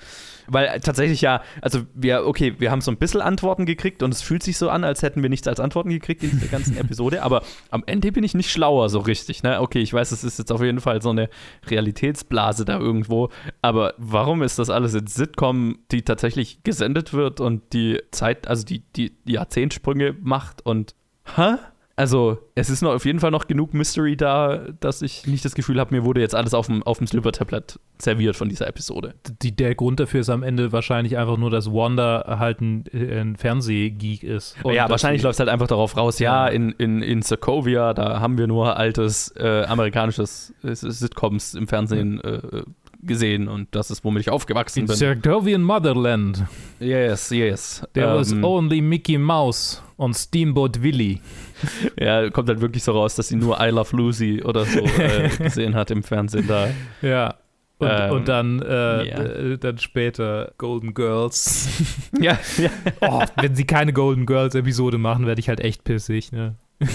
[0.49, 4.21] Weil tatsächlich ja, also wir, okay, wir haben so ein bisschen Antworten gekriegt und es
[4.21, 7.23] fühlt sich so an, als hätten wir nichts als Antworten gekriegt in dieser ganzen Episode,
[7.23, 9.61] aber am Ende bin ich nicht schlauer so richtig, ne?
[9.61, 11.29] Okay, ich weiß, es ist jetzt auf jeden Fall so eine
[11.67, 13.29] Realitätsblase da irgendwo,
[13.61, 18.65] aber warum ist das alles in Sitcom, die tatsächlich gesendet wird und die Zeit, also
[18.65, 20.95] die, die, die Jahrzehntsprünge macht und,
[21.35, 21.55] hä?
[21.99, 25.53] Also, es ist noch auf jeden Fall noch genug Mystery da, dass ich nicht das
[25.53, 29.15] Gefühl habe, mir wurde jetzt alles auf dem, auf dem Silver-Tablet serviert von dieser Episode.
[29.41, 33.35] Die, der Grund dafür ist am Ende wahrscheinlich einfach nur, dass Wanda halt ein, ein
[33.35, 34.55] Fernsehgeek ist.
[34.63, 36.53] Ja, wahrscheinlich läuft es halt einfach darauf raus, ja, Ja.
[36.53, 42.21] in, in, in Sokovia, da haben wir nur altes äh, amerikanisches äh, Sitcoms im Fernsehen
[42.21, 42.63] äh,
[43.01, 44.95] gesehen und das ist, womit ich aufgewachsen In bin.
[44.95, 46.43] Sergovian Motherland.
[46.79, 47.83] Yes, yes.
[47.93, 51.19] There was Ähm, only Mickey Mouse on Steamboat Willie.
[51.99, 55.29] ja, kommt halt wirklich so raus, dass sie nur I Love Lucy oder so äh,
[55.43, 56.69] gesehen hat im Fernsehen da.
[57.01, 57.35] Ja.
[57.81, 59.19] Und, Ähm, und dann, äh, ja.
[59.23, 61.69] äh, dann später Golden Girls.
[62.19, 62.69] Ja, ja.
[63.01, 66.33] oh, wenn sie keine Golden Girls Episode machen, werde ich halt echt pissig.
[66.33, 66.55] Ne?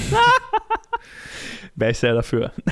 [1.76, 2.52] Wäre ich sehr dafür.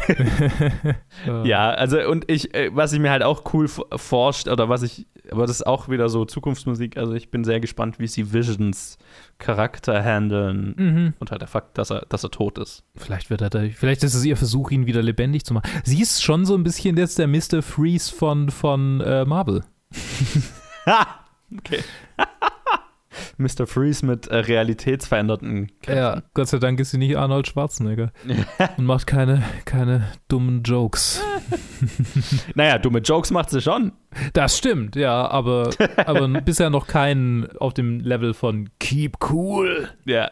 [1.45, 5.07] Ja, also und ich, äh, was ich mir halt auch cool forscht, oder was ich,
[5.31, 8.99] aber das ist auch wieder so Zukunftsmusik, also ich bin sehr gespannt, wie sie Visions
[9.39, 11.15] Charakter handeln Mhm.
[11.21, 12.83] und halt der Fakt, dass er, dass er tot ist.
[12.97, 15.69] Vielleicht wird er da, vielleicht ist es ihr Versuch, ihn wieder lebendig zu machen.
[15.85, 17.63] Sie ist schon so ein bisschen jetzt der Mr.
[17.63, 19.63] Freeze von, von äh, Marvel.
[20.87, 21.07] Ha!
[21.59, 21.79] Okay.
[23.39, 23.67] Mr.
[23.67, 25.97] Freeze mit äh, realitätsveränderten Kämpfen.
[25.97, 28.13] Ja, Gott sei Dank ist sie nicht Arnold Schwarzenegger
[28.77, 31.23] und macht keine, keine dummen Jokes.
[32.55, 33.93] Naja, dumme Jokes macht sie schon.
[34.33, 39.89] Das stimmt, ja, aber, aber bisher noch keinen auf dem Level von Keep Cool.
[40.05, 40.31] Ja,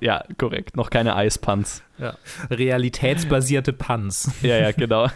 [0.00, 0.76] ja, korrekt.
[0.76, 1.82] Noch keine Eispuns.
[1.98, 2.14] Ja.
[2.50, 4.32] Realitätsbasierte Puns.
[4.42, 5.08] Ja, ja, genau.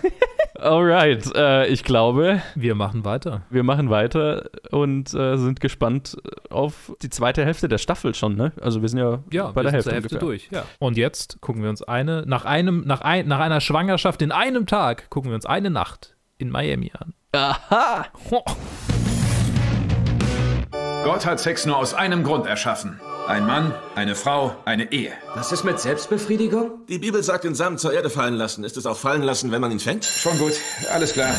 [0.63, 3.43] Alright, äh, ich glaube, Wir machen weiter.
[3.51, 6.17] wir machen weiter und äh, sind gespannt
[6.51, 8.53] auf die zweite Hälfte der Staffel schon, ne?
[8.61, 9.17] Also wir sind ja,
[9.51, 10.49] bei der wir Hälfte, Hälfte durch.
[10.53, 10.65] Ja.
[10.79, 14.67] Und jetzt gucken wir uns eine, nach einem, nach, ein, nach einer Schwangerschaft in einem
[14.67, 17.13] Tag, gucken wir uns eine Nacht in Miami an.
[17.33, 18.07] Aha!
[18.31, 18.45] Ho.
[21.05, 23.01] Gott hat Sex nur aus einem Grund erschaffen.
[23.29, 25.13] Ein Mann, eine Frau, eine Ehe.
[25.35, 26.85] Was ist mit Selbstbefriedigung?
[26.89, 28.65] Die Bibel sagt, den Samen zur Erde fallen lassen.
[28.65, 30.05] Ist es auch fallen lassen, wenn man ihn fängt?
[30.05, 30.55] Schon gut,
[30.93, 31.33] alles klar.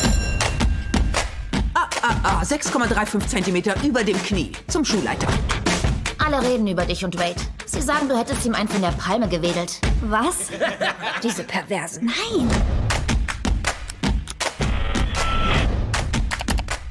[1.73, 4.53] Ah, 6,35 Zentimeter über dem Knie.
[4.67, 5.27] Zum Schulleiter.
[6.17, 7.41] Alle reden über dich und Wade.
[7.65, 9.79] Sie sagen, du hättest ihm einen von der Palme gewedelt.
[10.03, 10.49] Was?
[11.23, 12.05] Diese Perversen.
[12.05, 12.49] Nein.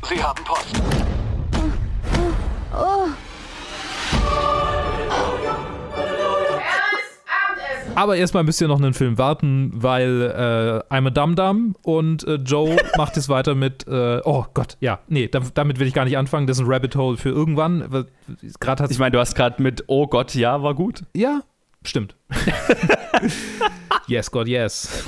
[0.09, 0.83] Sie haben Post.
[7.95, 12.27] Aber erstmal müsst ihr noch einen Film warten, weil äh, I'm a Dum Dum und
[12.27, 15.95] äh, Joe macht es weiter mit, äh, oh Gott, ja, nee, da, damit will ich
[15.95, 18.07] gar nicht anfangen, das ist ein Rabbit Hole für irgendwann.
[18.43, 21.03] Ich meine, du hast gerade mit Oh Gott, ja, war gut.
[21.15, 21.43] Ja,
[21.85, 22.17] stimmt.
[24.07, 25.05] yes, God, yes.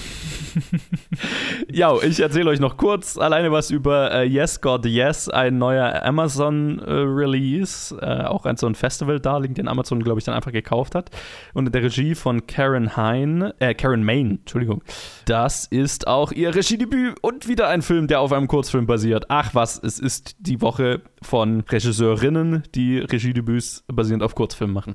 [1.73, 6.03] Ja, ich erzähle euch noch kurz alleine was über äh, Yes God Yes, ein neuer
[6.05, 11.11] Amazon-Release, äh, auch ein so ein Festival-Darling, den Amazon, glaube ich, dann einfach gekauft hat.
[11.53, 14.83] Unter der Regie von Karen Hein, äh, Karen Main, Entschuldigung.
[15.27, 19.27] Das ist auch ihr Regiedebüt und wieder ein Film, der auf einem Kurzfilm basiert.
[19.29, 24.95] Ach was, es ist die Woche von Regisseurinnen, die Regiedebüts basierend auf Kurzfilmen machen.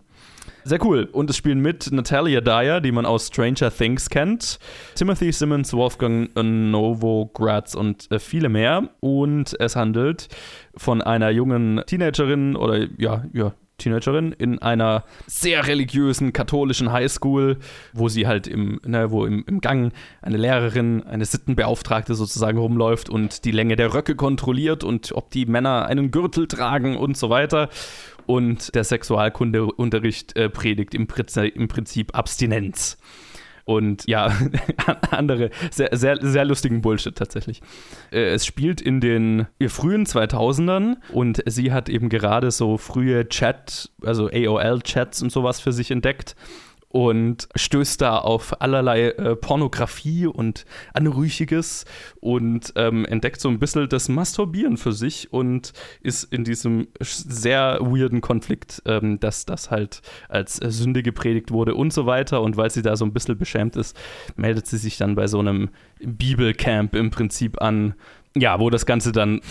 [0.69, 1.09] Sehr cool.
[1.11, 4.59] Und es spielen mit Natalia Dyer, die man aus Stranger Things kennt,
[4.93, 8.87] Timothy Simmons, Wolfgang Novogratz und äh, viele mehr.
[8.99, 10.27] Und es handelt
[10.77, 17.57] von einer jungen Teenagerin oder ja, ja, Teenagerin in einer sehr religiösen katholischen Highschool,
[17.93, 23.09] wo sie halt im, ne, wo im, im Gang eine Lehrerin, eine Sittenbeauftragte sozusagen rumläuft
[23.09, 27.31] und die Länge der Röcke kontrolliert und ob die Männer einen Gürtel tragen und so
[27.31, 27.69] weiter.
[28.29, 32.99] Und der Sexualkundeunterricht äh, predigt im, Prinzip, im Prinzip Abstinenz.
[33.65, 34.31] Und ja,
[35.09, 37.63] andere, sehr, sehr, sehr lustigen Bullshit tatsächlich.
[38.11, 43.89] Äh, Es spielt in den frühen 2000ern und sie hat eben gerade so frühe Chat,
[44.03, 46.35] also AOL-Chats und sowas für sich entdeckt
[46.89, 51.85] und stößt da auf allerlei äh, Pornografie und Anrüchiges
[52.19, 57.77] und ähm, entdeckt so ein bisschen das Masturbieren für sich und ist in diesem sehr
[57.81, 62.41] weirden Konflikt, ähm, dass das halt als äh, Sünde gepredigt wurde und so weiter.
[62.41, 63.95] Und weil sie da so ein bisschen beschämt ist,
[64.35, 67.93] meldet sie sich dann bei so einem Bibelcamp im Prinzip an,
[68.35, 69.41] ja, wo das Ganze dann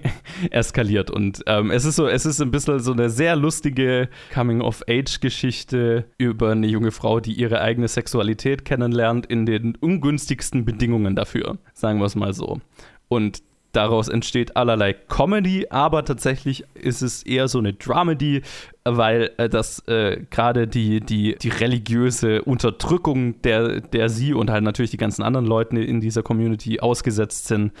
[0.50, 1.10] eskaliert.
[1.10, 6.52] Und ähm, es ist so, es ist ein bisschen so eine sehr lustige Coming-of-Age-Geschichte über
[6.52, 12.06] eine junge Frau, die ihre eigene Sexualität kennenlernt in den ungünstigsten Bedingungen dafür, sagen wir
[12.06, 12.60] es mal so.
[13.08, 18.42] Und daraus entsteht allerlei Comedy, aber tatsächlich ist es eher so eine Dramedy,
[18.84, 24.64] weil äh, das äh, gerade die, die, die religiöse Unterdrückung, der, der sie und halt
[24.64, 27.72] natürlich die ganzen anderen Leute in dieser Community ausgesetzt sind,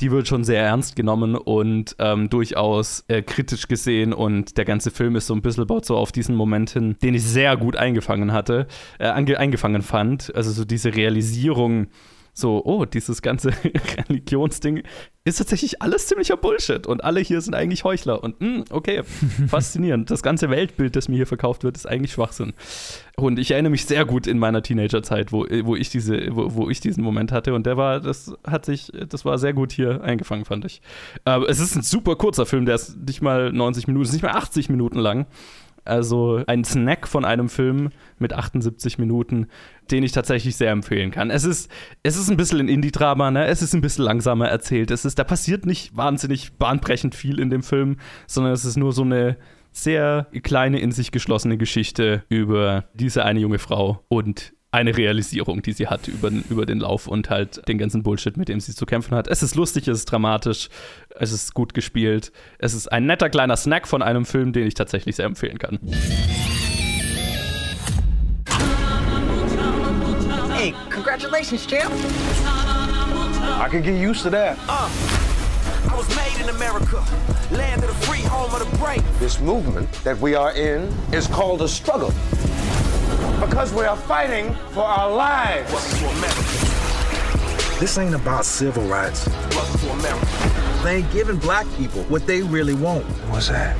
[0.00, 4.90] die wird schon sehr ernst genommen und ähm, durchaus äh, kritisch gesehen und der ganze
[4.90, 7.76] Film ist so ein bisschen baut so auf diesen Moment hin, den ich sehr gut
[7.76, 8.66] eingefangen hatte,
[8.98, 10.34] äh, ange eingefangen fand.
[10.34, 11.88] Also so diese Realisierung,
[12.32, 13.50] so, oh, dieses ganze
[14.08, 14.82] Religionsding
[15.26, 18.22] ist tatsächlich alles ziemlicher Bullshit und alle hier sind eigentlich Heuchler.
[18.22, 19.02] Und mh, okay,
[19.48, 20.08] faszinierend.
[20.08, 22.52] Das ganze Weltbild, das mir hier verkauft wird, ist eigentlich Schwachsinn.
[23.16, 26.70] Und ich erinnere mich sehr gut in meiner Teenagerzeit, wo, wo ich diese, wo, wo
[26.70, 27.54] ich diesen Moment hatte.
[27.54, 30.80] Und der war, das hat sich, das war sehr gut hier eingefangen, fand ich.
[31.24, 34.22] Aber es ist ein super kurzer Film, der ist nicht mal 90 Minuten, ist nicht
[34.22, 35.26] mal 80 Minuten lang.
[35.86, 39.46] Also ein Snack von einem Film mit 78 Minuten,
[39.90, 41.30] den ich tatsächlich sehr empfehlen kann.
[41.30, 41.70] Es ist,
[42.02, 43.46] es ist ein bisschen ein Indie-Drama, ne?
[43.46, 44.90] Es ist ein bisschen langsamer erzählt.
[44.90, 48.92] Es ist, da passiert nicht wahnsinnig bahnbrechend viel in dem Film, sondern es ist nur
[48.92, 49.36] so eine
[49.72, 55.72] sehr kleine, in sich geschlossene Geschichte über diese eine junge Frau und eine Realisierung, die
[55.72, 58.84] sie hat über, über den Lauf und halt den ganzen Bullshit, mit dem sie zu
[58.84, 59.28] kämpfen hat.
[59.28, 60.68] Es ist lustig, es ist dramatisch,
[61.18, 62.32] es ist gut gespielt.
[62.58, 65.78] Es ist ein netter kleiner Snack von einem Film, den ich tatsächlich sehr empfehlen kann.
[70.52, 71.92] Hey, congratulations, champ.
[73.58, 74.58] I can get used to that.
[74.68, 74.88] Uh,
[75.90, 77.02] I was made in America,
[77.50, 79.02] land of the free, home of the brave.
[79.18, 82.12] This movement that we are in is called a struggle.
[83.40, 85.70] Because we are fighting for our lives.
[87.78, 89.28] This ain't about civil rights.
[90.82, 93.04] They ain't giving black people what they really want.
[93.28, 93.76] What's that?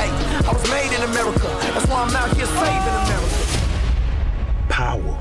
[0.00, 0.10] Hey,
[0.46, 1.46] I was made in America.
[1.72, 3.38] That's why I'm out here saving America.
[4.68, 5.18] Power.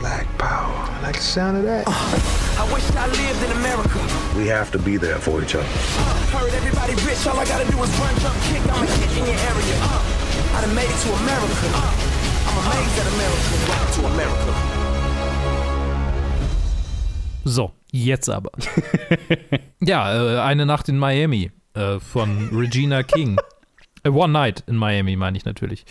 [0.00, 0.74] Black power.
[0.74, 1.84] I like the sound of that.
[1.86, 4.00] Uh, I wish I lived in America.
[4.36, 5.64] We have to be there for each other.
[5.64, 9.10] Uh, heard everybody rich, all I gotta do is run, jump, kick, I'm a hit
[9.16, 9.76] in your area.
[9.80, 10.02] Uh,
[10.56, 11.66] I done made it to America.
[11.72, 12.25] I'm
[17.44, 18.50] So, jetzt aber.
[19.80, 23.38] ja, äh, eine Nacht in Miami äh, von Regina King.
[24.02, 25.84] Äh, One Night in Miami, meine ich natürlich.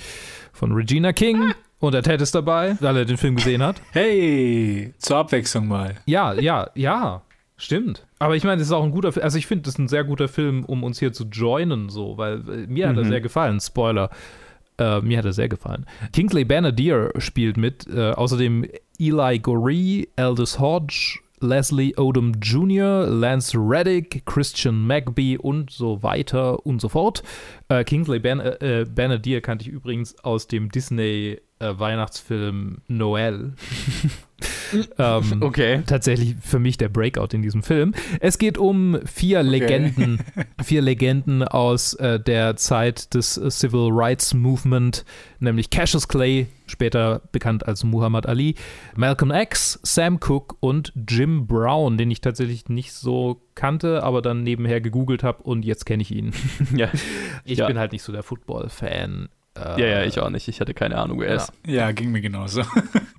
[0.51, 1.53] Von Regina King.
[1.79, 3.81] Und der Ted ist dabei, weil er den Film gesehen hat.
[3.91, 5.95] Hey, zur Abwechslung mal.
[6.05, 7.21] Ja, ja, ja.
[7.57, 8.05] Stimmt.
[8.19, 9.23] Aber ich meine, es ist auch ein guter Film.
[9.23, 12.17] Also, ich finde, das ist ein sehr guter Film, um uns hier zu joinen, so,
[12.17, 13.09] weil mir hat er Mhm.
[13.09, 13.59] sehr gefallen.
[13.61, 14.09] Spoiler.
[14.77, 15.85] Äh, mir hat er sehr gefallen.
[16.13, 17.87] Kingsley Banadier spielt mit.
[17.87, 18.65] Äh, außerdem
[18.99, 26.81] Eli Goree, Aldous Hodge, Leslie Odom Jr., Lance Reddick, Christian Magby und so weiter und
[26.81, 27.23] so fort.
[27.69, 33.53] Äh, Kingsley Ban äh, Banadier kannte ich übrigens aus dem Disney äh, Weihnachtsfilm Noel.
[34.97, 35.81] ähm, Okay.
[35.85, 37.93] Tatsächlich für mich der Breakout in diesem Film.
[38.19, 40.19] Es geht um vier Legenden,
[40.63, 45.05] vier Legenden aus äh, der Zeit des Civil Rights Movement,
[45.39, 48.55] nämlich Cassius Clay, später bekannt als Muhammad Ali,
[48.95, 54.43] Malcolm X, Sam Cooke und Jim Brown, den ich tatsächlich nicht so kannte, aber dann
[54.43, 56.33] nebenher gegoogelt habe und jetzt kenne ich ihn.
[56.75, 56.89] Ja.
[57.45, 57.67] Ich Ja.
[57.67, 59.29] bin halt nicht so der Football-Fan.
[59.57, 60.47] Äh, Ja, ja, ich auch nicht.
[60.47, 61.51] Ich hatte keine Ahnung, wer er ist.
[61.65, 62.61] Ja, ging mir genauso.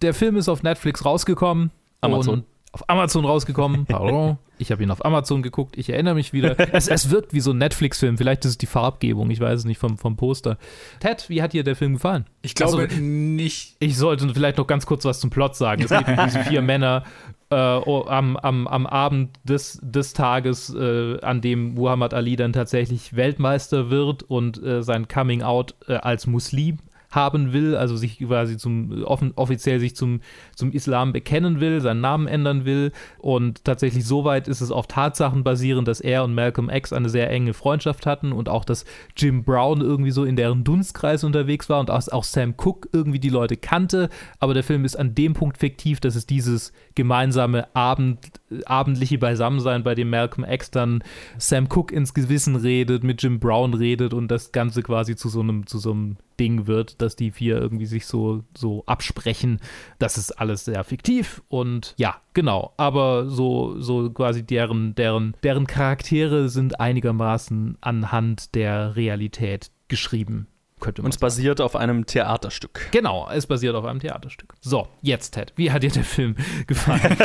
[0.02, 1.70] Der Film ist auf Netflix rausgekommen.
[2.00, 2.44] Amazon.
[2.76, 3.86] Auf Amazon rausgekommen.
[3.88, 4.36] Pardon.
[4.58, 5.78] Ich habe ihn auf Amazon geguckt.
[5.78, 6.56] Ich erinnere mich wieder.
[6.74, 8.18] Es, es wirkt wie so ein Netflix-Film.
[8.18, 9.30] Vielleicht ist es die Farbgebung.
[9.30, 10.58] Ich weiß es nicht vom, vom Poster.
[11.00, 12.26] Ted, wie hat dir der Film gefallen?
[12.42, 13.76] Ich glaube Also, nicht.
[13.78, 15.84] ich sollte vielleicht noch ganz kurz was zum Plot sagen.
[15.84, 17.04] Es geht um diese vier Männer
[17.48, 22.52] äh, oh, am, am, am Abend des, des Tages, äh, an dem Muhammad Ali dann
[22.52, 26.78] tatsächlich Weltmeister wird und äh, sein Coming Out äh, als Muslim
[27.16, 30.20] haben will, also sich quasi zum offen, offiziell sich zum,
[30.54, 32.92] zum Islam bekennen will, seinen Namen ändern will.
[33.18, 37.28] Und tatsächlich soweit ist es auf Tatsachen basierend, dass er und Malcolm X eine sehr
[37.30, 38.84] enge Freundschaft hatten und auch, dass
[39.16, 43.18] Jim Brown irgendwie so in deren Dunstkreis unterwegs war und auch, auch Sam Cooke irgendwie
[43.18, 47.74] die Leute kannte, aber der Film ist an dem Punkt fiktiv, dass es dieses gemeinsame
[47.74, 48.18] Abend,
[48.64, 51.02] abendliche Beisammensein, bei dem Malcolm X dann
[51.38, 55.40] Sam Cooke ins Gewissen redet, mit Jim Brown redet und das Ganze quasi zu so
[55.40, 59.60] einem, zu so einem Ding wird, dass die vier irgendwie sich so, so absprechen.
[59.98, 62.72] Das ist alles sehr fiktiv und ja, genau.
[62.76, 70.46] Aber so, so quasi deren, deren, deren Charaktere sind einigermaßen anhand der Realität geschrieben,
[70.86, 72.88] könnte man Und es basiert auf einem Theaterstück.
[72.92, 74.54] Genau, es basiert auf einem Theaterstück.
[74.60, 76.36] So, jetzt Ted, wie hat dir der Film
[76.68, 77.16] gefallen?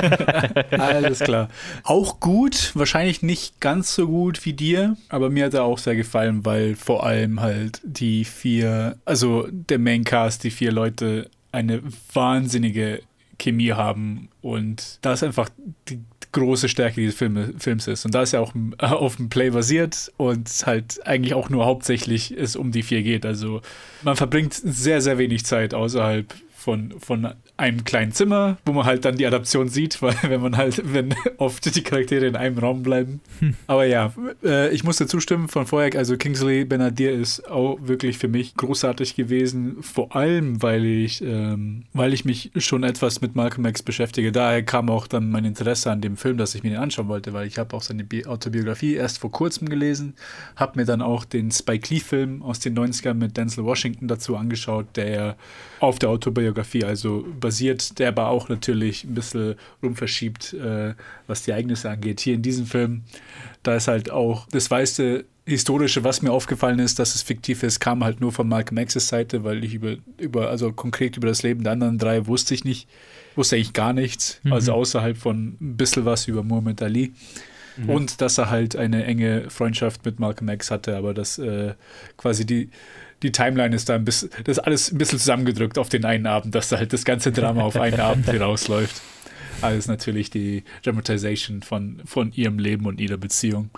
[0.72, 1.48] Alles klar.
[1.84, 5.96] Auch gut, wahrscheinlich nicht ganz so gut wie dir, aber mir hat er auch sehr
[5.96, 11.84] gefallen, weil vor allem halt die vier, also der Maincast, die vier Leute eine
[12.14, 13.04] wahnsinnige
[13.38, 15.50] Chemie haben und da ist einfach
[15.88, 16.00] die
[16.32, 18.06] große Stärke dieses Films ist.
[18.06, 21.66] Und da ist ja auch äh, auf dem Play basiert und halt eigentlich auch nur
[21.66, 23.26] hauptsächlich es um die vier geht.
[23.26, 23.62] Also
[24.04, 29.04] man verbringt sehr, sehr wenig Zeit außerhalb von, von einem kleinen Zimmer, wo man halt
[29.04, 32.84] dann die Adaption sieht, weil wenn man halt, wenn oft die Charaktere in einem Raum
[32.84, 33.22] bleiben.
[33.40, 33.56] Hm.
[33.68, 38.18] Aber ja, äh, ich muss dazu stimmen von vorher, also Kingsley Benadir ist auch wirklich
[38.18, 43.36] für mich großartig gewesen, vor allem, weil ich, ähm, weil ich mich schon etwas mit
[43.36, 44.32] Malcolm X beschäftige.
[44.32, 47.34] Daher kam auch dann mein Interesse an dem Film, dass ich mir den anschauen wollte,
[47.34, 50.14] weil ich habe auch seine Bi Autobiografie erst vor kurzem gelesen,
[50.56, 54.86] habe mir dann auch den Spike Lee-Film aus den 90ern mit Denzel Washington dazu angeschaut,
[54.96, 55.36] der
[55.80, 56.51] auf der Autobiografie
[56.84, 60.94] also basiert, der aber auch natürlich ein bisschen rumverschiebt, äh,
[61.28, 62.20] was die Ereignisse angeht.
[62.20, 63.04] Hier in diesem Film,
[63.64, 67.80] da ist halt auch das meiste Historische, was mir aufgefallen ist, dass es fiktiv ist,
[67.80, 71.42] kam halt nur von Malcolm X's Seite, weil ich über, über, also konkret über das
[71.42, 72.88] Leben der anderen drei wusste ich nicht,
[73.36, 74.54] wusste eigentlich gar nichts, mhm.
[74.54, 77.14] also außerhalb von ein bisschen was über Muhammad Ali.
[77.78, 77.90] Mhm.
[77.90, 81.74] Und dass er halt eine enge Freundschaft mit Malcolm X hatte, aber dass äh,
[82.18, 82.70] quasi die,
[83.24, 86.28] die Timeline ist da ein bisschen, das ist alles ein bisschen zusammengedrückt auf den einen
[86.28, 89.02] Abend, dass da halt das ganze Drama auf einen Abend hinausläuft.
[89.62, 93.70] Alles natürlich die Dramatization von, von ihrem Leben und ihrer Beziehung.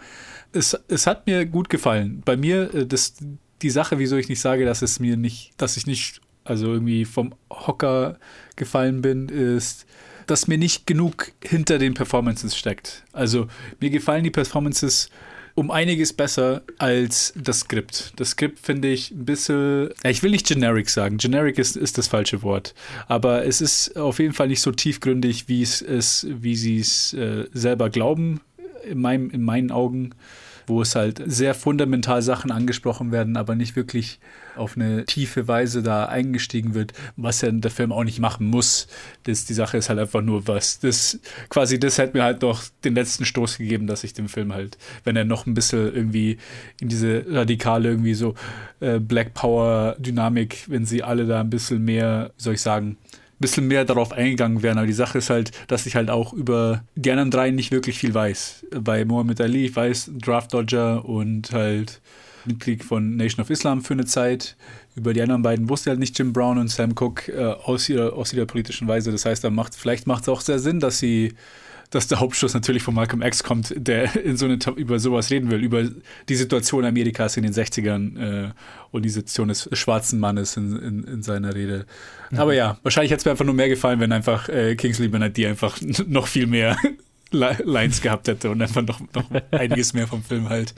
[0.54, 2.22] Es, es hat mir gut gefallen.
[2.24, 3.16] Bei mir, äh, das,
[3.62, 7.06] die Sache, wieso ich nicht sage, dass es mir nicht, dass ich nicht, also irgendwie
[7.06, 8.18] vom Hocker
[8.56, 9.86] gefallen bin, ist,
[10.26, 13.04] dass mir nicht genug hinter den Performances steckt.
[13.12, 13.48] Also
[13.82, 15.10] mir gefallen die Performances
[15.56, 18.14] um einiges besser als das Skript.
[18.16, 22.08] Das Skript finde ich ein bisschen, ich will nicht generic sagen, generic ist, ist das
[22.08, 22.74] falsche Wort,
[23.08, 27.14] aber es ist auf jeden Fall nicht so tiefgründig, wie es ist, wie sie es
[27.14, 28.42] äh, selber glauben,
[28.84, 30.12] in, meinem, in meinen Augen
[30.68, 34.20] wo es halt sehr fundamental Sachen angesprochen werden, aber nicht wirklich
[34.56, 38.88] auf eine tiefe Weise da eingestiegen wird, was ja der Film auch nicht machen muss.
[39.24, 40.80] Das, die Sache ist halt einfach nur was.
[40.80, 44.54] Das, quasi das hat mir halt noch den letzten Stoß gegeben, dass ich den Film
[44.54, 46.38] halt, wenn er noch ein bisschen irgendwie
[46.80, 48.36] in diese radikale, irgendwie so
[48.80, 52.98] äh, Black Power Dynamik, wenn sie alle da ein bisschen mehr, wie soll ich sagen,
[53.40, 54.78] bisschen mehr darauf eingegangen wären.
[54.78, 57.98] Aber die Sache ist halt, dass ich halt auch über die anderen drei nicht wirklich
[57.98, 58.66] viel weiß.
[58.80, 62.02] Bei Mohammed Ali, ich weiß Draft Dodger und halt
[62.46, 64.56] Mitglied von Nation of Islam für eine Zeit.
[64.96, 68.14] Über die anderen beiden wusste halt nicht Jim Brown und Sam Cooke äh, aus, ihrer,
[68.14, 69.12] aus ihrer politischen Weise.
[69.12, 71.34] Das heißt, da macht, vielleicht macht es auch sehr Sinn, dass sie
[71.94, 75.52] dass der Hauptschluss natürlich von Malcolm X kommt, der in so eine, über sowas reden
[75.52, 75.84] will, über
[76.28, 78.52] die Situation Amerikas in den 60ern äh,
[78.90, 81.86] und die Situation des schwarzen Mannes in, in, in seiner Rede.
[82.32, 82.40] Mhm.
[82.40, 85.48] Aber ja, wahrscheinlich hätte es mir einfach nur mehr gefallen, wenn einfach äh, Kingsley Benedict
[85.48, 85.78] einfach
[86.08, 86.78] noch viel mehr
[87.32, 90.74] Lines gehabt hätte und einfach noch, noch einiges mehr vom Film halt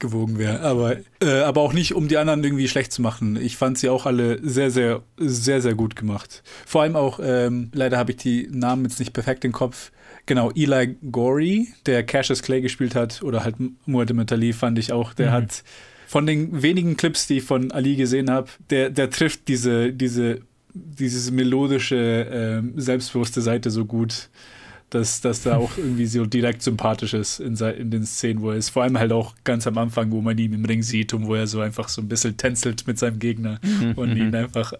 [0.00, 0.60] gewogen wäre.
[0.60, 3.36] Aber, äh, aber auch nicht, um die anderen irgendwie schlecht zu machen.
[3.40, 6.42] Ich fand sie auch alle sehr, sehr, sehr, sehr gut gemacht.
[6.66, 9.92] Vor allem auch, ähm, leider habe ich die Namen jetzt nicht perfekt im Kopf,
[10.28, 13.56] Genau, Eli Gorey, der Cassius Clay gespielt hat, oder halt
[13.86, 15.32] Muhammad Ali, fand ich auch, der mhm.
[15.32, 15.64] hat
[16.06, 20.40] von den wenigen Clips, die ich von Ali gesehen habe, der, der trifft diese, diese,
[20.74, 24.28] diese melodische, äh, selbstbewusste Seite so gut,
[24.90, 28.58] dass, dass da auch irgendwie so direkt sympathisch ist in, in den Szenen, wo er
[28.58, 28.68] ist.
[28.68, 31.36] Vor allem halt auch ganz am Anfang, wo man ihn im Ring sieht und wo
[31.36, 33.92] er so einfach so ein bisschen tänzelt mit seinem Gegner mhm.
[33.92, 34.74] und ihn einfach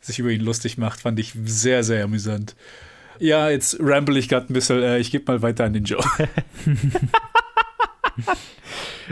[0.00, 2.54] sich über ihn lustig macht, fand ich sehr, sehr amüsant.
[3.22, 4.82] Ja, jetzt ramble ich gerade ein bisschen.
[4.82, 6.02] Äh, ich gebe mal weiter an den Joe.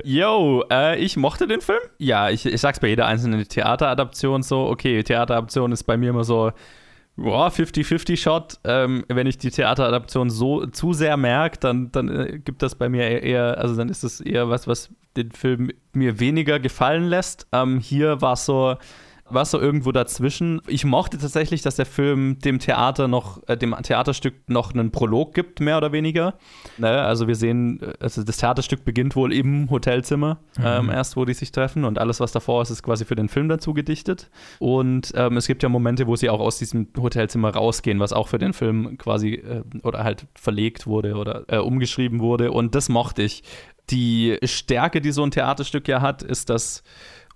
[0.03, 1.79] Yo, äh, ich mochte den Film.
[1.99, 4.67] Ja, ich, ich sag's bei jeder einzelnen Theateradaption so.
[4.67, 6.51] Okay, Theateradaption ist bei mir immer so,
[7.19, 8.59] 50-50-Shot.
[8.65, 12.89] Ähm, wenn ich die Theateradaption so zu sehr merke, dann, dann äh, gibt das bei
[12.89, 17.47] mir eher, also dann ist das eher was, was den Film mir weniger gefallen lässt.
[17.53, 18.77] Ähm, hier war es so,
[19.33, 20.61] war so irgendwo dazwischen.
[20.67, 25.35] Ich mochte tatsächlich, dass der Film dem Theater noch, äh, dem Theaterstück noch einen Prolog
[25.35, 26.35] gibt, mehr oder weniger.
[26.79, 26.89] Ne?
[26.89, 30.65] Also wir sehen, äh, also das Theaterstück beginnt wohl im Hotelzimmer mhm.
[30.65, 33.29] ähm, erst, wo die sich treffen und alles, was davor ist, ist quasi für den
[33.29, 34.31] Film dazu gedichtet.
[34.59, 38.29] Und ähm, es gibt ja Momente, wo sie auch aus diesem Hotelzimmer rausgehen, was auch
[38.29, 42.53] für den Film quasi äh, oder halt verlegt wurde oder äh, umgeschrieben wurde.
[42.53, 43.43] Und das mochte ich.
[43.91, 46.85] Die Stärke, die so ein Theaterstück ja hat, ist, dass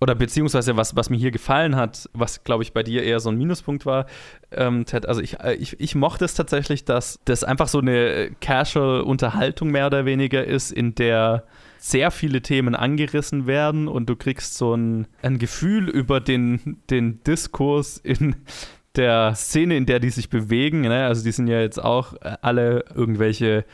[0.01, 3.31] oder beziehungsweise was, was mir hier gefallen hat, was glaube ich bei dir eher so
[3.31, 4.07] ein Minuspunkt war,
[4.51, 8.31] ähm, Ted, also ich, äh, ich, ich mochte es tatsächlich, dass das einfach so eine
[8.41, 11.45] Casual-Unterhaltung mehr oder weniger ist, in der
[11.79, 17.23] sehr viele Themen angerissen werden und du kriegst so ein, ein Gefühl über den, den
[17.25, 18.37] Diskurs in
[18.97, 20.83] der Szene, in der die sich bewegen.
[20.83, 21.05] Ne?
[21.05, 23.65] Also die sind ja jetzt auch alle irgendwelche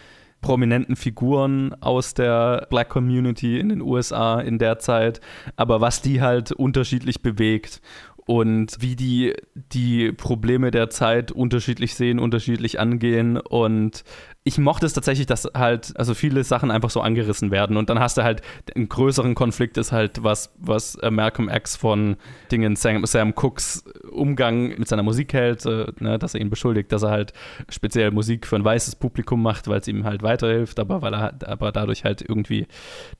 [0.40, 5.20] prominenten Figuren aus der Black Community in den USA in der Zeit,
[5.56, 7.80] aber was die halt unterschiedlich bewegt.
[8.26, 14.04] und wie die die Probleme der Zeit unterschiedlich sehen, unterschiedlich angehen und
[14.50, 18.00] ich mochte es tatsächlich, dass halt, also viele Sachen einfach so angerissen werden und dann
[18.00, 18.42] hast du halt
[18.74, 22.16] einen größeren Konflikt ist halt, was, was äh, Malcolm X von
[22.50, 26.90] Dingen Sam, Sam Cooks Umgang mit seiner Musik hält, äh, ne, dass er ihn beschuldigt,
[26.90, 27.32] dass er halt
[27.68, 31.34] speziell Musik für ein weißes Publikum macht, weil es ihm halt weiterhilft, aber weil er
[31.46, 32.66] aber dadurch halt irgendwie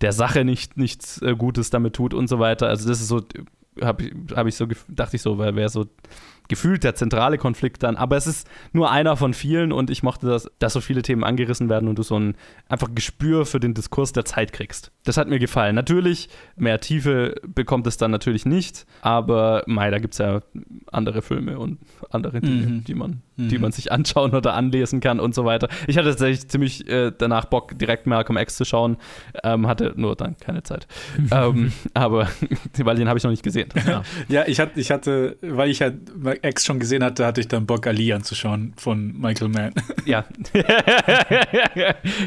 [0.01, 2.67] der Sache nicht nichts äh, Gutes damit tut und so weiter.
[2.67, 3.23] Also das ist so,
[3.81, 5.87] habe hab ich so, dachte ich so, weil wäre so
[6.51, 7.97] gefühlt der zentrale Konflikt dann.
[7.97, 11.23] Aber es ist nur einer von vielen und ich mochte das, dass so viele Themen
[11.23, 12.35] angerissen werden und du so ein
[12.69, 14.91] einfach Gespür für den Diskurs der Zeit kriegst.
[15.05, 15.77] Das hat mir gefallen.
[15.77, 20.43] Natürlich, mehr Tiefe bekommt es dann natürlich nicht, aber mei, da gibt es ja
[20.91, 21.79] andere Filme und
[22.11, 22.85] andere Dinge, mhm.
[22.85, 23.49] die, man, mhm.
[23.49, 25.69] die man sich anschauen oder anlesen kann und so weiter.
[25.87, 28.97] Ich hatte tatsächlich ziemlich äh, danach Bock, direkt Malcolm X zu schauen,
[29.43, 30.87] ähm, hatte nur dann keine Zeit.
[31.31, 32.29] ähm, aber,
[32.79, 33.69] weil den habe ich noch nicht gesehen.
[33.87, 34.03] Ja.
[34.29, 35.97] ja, ich, hatte, ich hatte, weil ich halt
[36.43, 39.73] X schon gesehen hatte, hatte ich dann Bock, Ali anzuschauen von Michael Mann.
[40.05, 40.25] Ja.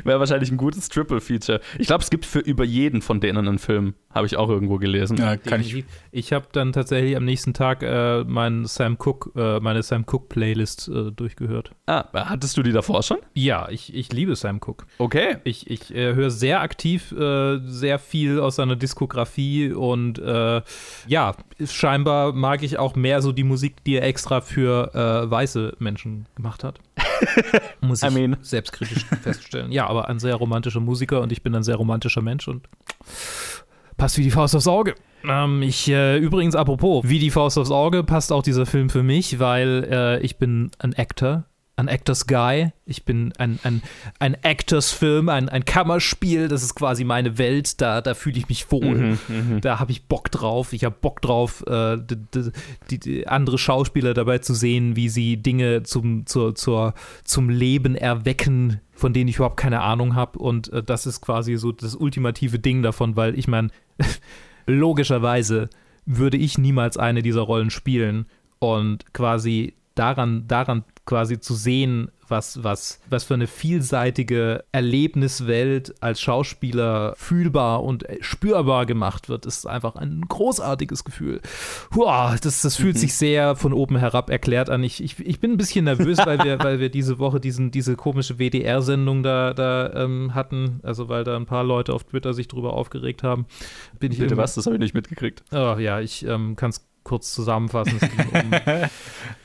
[0.04, 1.60] Wäre wahrscheinlich ein gutes Triple-Feature.
[1.78, 3.96] Ich glaube, es gibt für über jeden von denen einen Film.
[4.14, 5.18] Habe ich auch irgendwo gelesen.
[5.18, 5.84] Ja, kann ich.
[6.12, 10.90] Ich habe dann tatsächlich am nächsten Tag äh, mein Sam Cook, äh, meine Sam Cook-Playlist
[10.90, 11.72] äh, durchgehört.
[11.88, 13.18] Ah, hattest du die davor schon?
[13.34, 14.86] Ja, ich, ich liebe Sam Cook.
[14.98, 15.38] Okay.
[15.44, 20.62] Ich, ich äh, höre sehr aktiv äh, sehr viel aus seiner Diskografie und äh,
[21.08, 21.36] ja,
[21.66, 26.64] scheinbar mag ich auch mehr so die Musik, die er extra für weiße Menschen gemacht
[26.64, 26.80] hat.
[27.82, 28.38] Muss ich I mean.
[28.42, 29.72] selbstkritisch feststellen.
[29.72, 32.68] Ja, aber ein sehr romantischer Musiker und ich bin ein sehr romantischer Mensch und
[33.98, 34.96] passt wie die Faust aufs Auge.
[35.28, 39.04] Ähm, ich, äh, übrigens, apropos, wie die Faust aufs Auge passt auch dieser Film für
[39.04, 42.72] mich, weil äh, ich bin ein Actor, ein Actors Guy.
[42.86, 43.82] Ich bin ein, ein,
[44.20, 46.48] ein Actors-Film, ein, ein Kammerspiel.
[46.48, 47.82] Das ist quasi meine Welt.
[47.82, 48.96] Da, da fühle ich mich wohl.
[48.96, 49.62] Mhm, mhm.
[49.62, 50.74] da habe ich Bock drauf.
[50.74, 52.52] Ich habe Bock drauf, äh, die,
[52.92, 57.96] die, die, andere Schauspieler dabei zu sehen, wie sie Dinge zum, zur, zur, zum Leben
[57.96, 60.40] erwecken, von denen ich überhaupt keine Ahnung habe.
[60.40, 63.68] Und äh, das ist quasi so das ultimative Ding davon, weil ich meine,
[64.66, 65.70] logischerweise
[66.06, 68.28] würde ich niemals eine dieser Rollen spielen.
[68.60, 76.22] Und quasi daran, daran quasi zu sehen, was, was, was für eine vielseitige Erlebniswelt als
[76.22, 81.42] Schauspieler fühlbar und spürbar gemacht wird, ist einfach ein großartiges Gefühl.
[81.96, 83.00] Uah, das, das fühlt mhm.
[83.00, 84.84] sich sehr von oben herab erklärt an.
[84.84, 87.96] Ich, ich, ich bin ein bisschen nervös, weil wir, weil wir diese Woche diesen, diese
[87.96, 92.48] komische WDR-Sendung da, da ähm, hatten, also weil da ein paar Leute auf Twitter sich
[92.48, 93.46] drüber aufgeregt haben.
[94.00, 94.56] Bin ich Bitte was?
[94.56, 95.44] Das habe ich nicht mitgekriegt.
[95.52, 98.00] Oh, ja, ich ähm, kann es kurz zusammenfassen.
[98.02, 98.54] Es ging, um,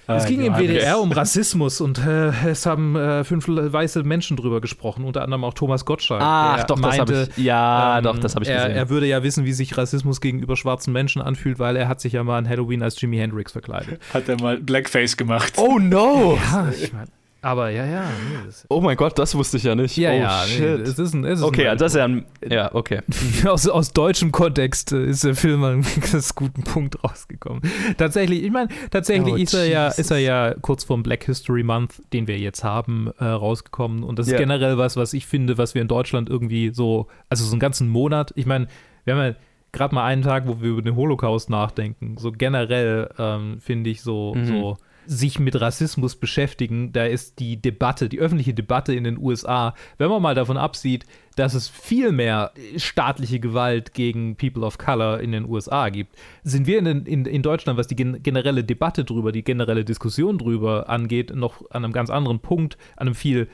[0.17, 4.61] es ging im WDR um Rassismus und äh, es haben äh, fünf weiße Menschen drüber
[4.61, 6.23] gesprochen, unter anderem auch Thomas Gottschalk.
[6.23, 7.45] Ach, doch, meinte, das habe ich.
[7.45, 8.71] Ja, ähm, doch, das habe ich gesehen.
[8.71, 12.01] Er, er, würde ja wissen, wie sich Rassismus gegenüber schwarzen Menschen anfühlt, weil er hat
[12.01, 14.01] sich ja mal an Halloween als Jimi Hendrix verkleidet.
[14.15, 15.55] Hat er mal Blackface gemacht.
[15.57, 16.39] Oh no!
[16.53, 17.18] Ja, ich meine.
[17.41, 18.03] Aber ja, ja.
[18.03, 19.97] Nee, oh mein Gott, das wusste ich ja nicht.
[19.97, 20.45] Ja, oh, ja.
[20.59, 22.25] Nee, es ist ein, es ist okay, ein das ist ja ein.
[22.49, 23.01] Ja, okay.
[23.47, 27.63] aus, aus deutschem Kontext äh, ist der Film an einem guten Punkt rausgekommen.
[27.97, 31.63] Tatsächlich, ich meine, tatsächlich oh, ist, er ja, ist er ja kurz vorm Black History
[31.63, 34.03] Month, den wir jetzt haben, äh, rausgekommen.
[34.03, 34.41] Und das ist yeah.
[34.41, 37.89] generell was, was ich finde, was wir in Deutschland irgendwie so, also so einen ganzen
[37.89, 38.67] Monat, ich meine,
[39.05, 39.35] wir haben ja
[39.71, 42.17] gerade mal einen Tag, wo wir über den Holocaust nachdenken.
[42.19, 44.47] So generell ähm, finde ich so, mhm.
[44.47, 44.79] so
[45.09, 50.11] sich mit Rassismus beschäftigen, da ist die Debatte, die öffentliche Debatte in den USA, wenn
[50.11, 55.33] man mal davon absieht, dass es viel mehr staatliche Gewalt gegen People of Color in
[55.33, 59.45] den USA gibt, sind wir in, in, in Deutschland, was die generelle Debatte drüber, die
[59.45, 63.49] generelle Diskussion drüber angeht, noch an einem ganz anderen Punkt, an einem viel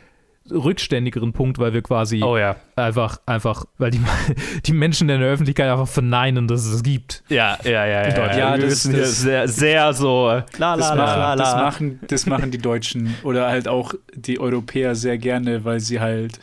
[0.51, 2.57] rückständigeren Punkt, weil wir quasi oh, ja.
[2.77, 4.01] einfach, einfach, weil die,
[4.67, 7.23] die Menschen in der Öffentlichkeit einfach verneinen, dass es es gibt.
[7.29, 8.09] Ja, ja, ja.
[8.09, 12.27] Ja, ja das, das, sehr, sehr so la, la, das, la, la, das, machen, das
[12.27, 16.41] machen die Deutschen oder halt auch die Europäer sehr gerne, weil sie halt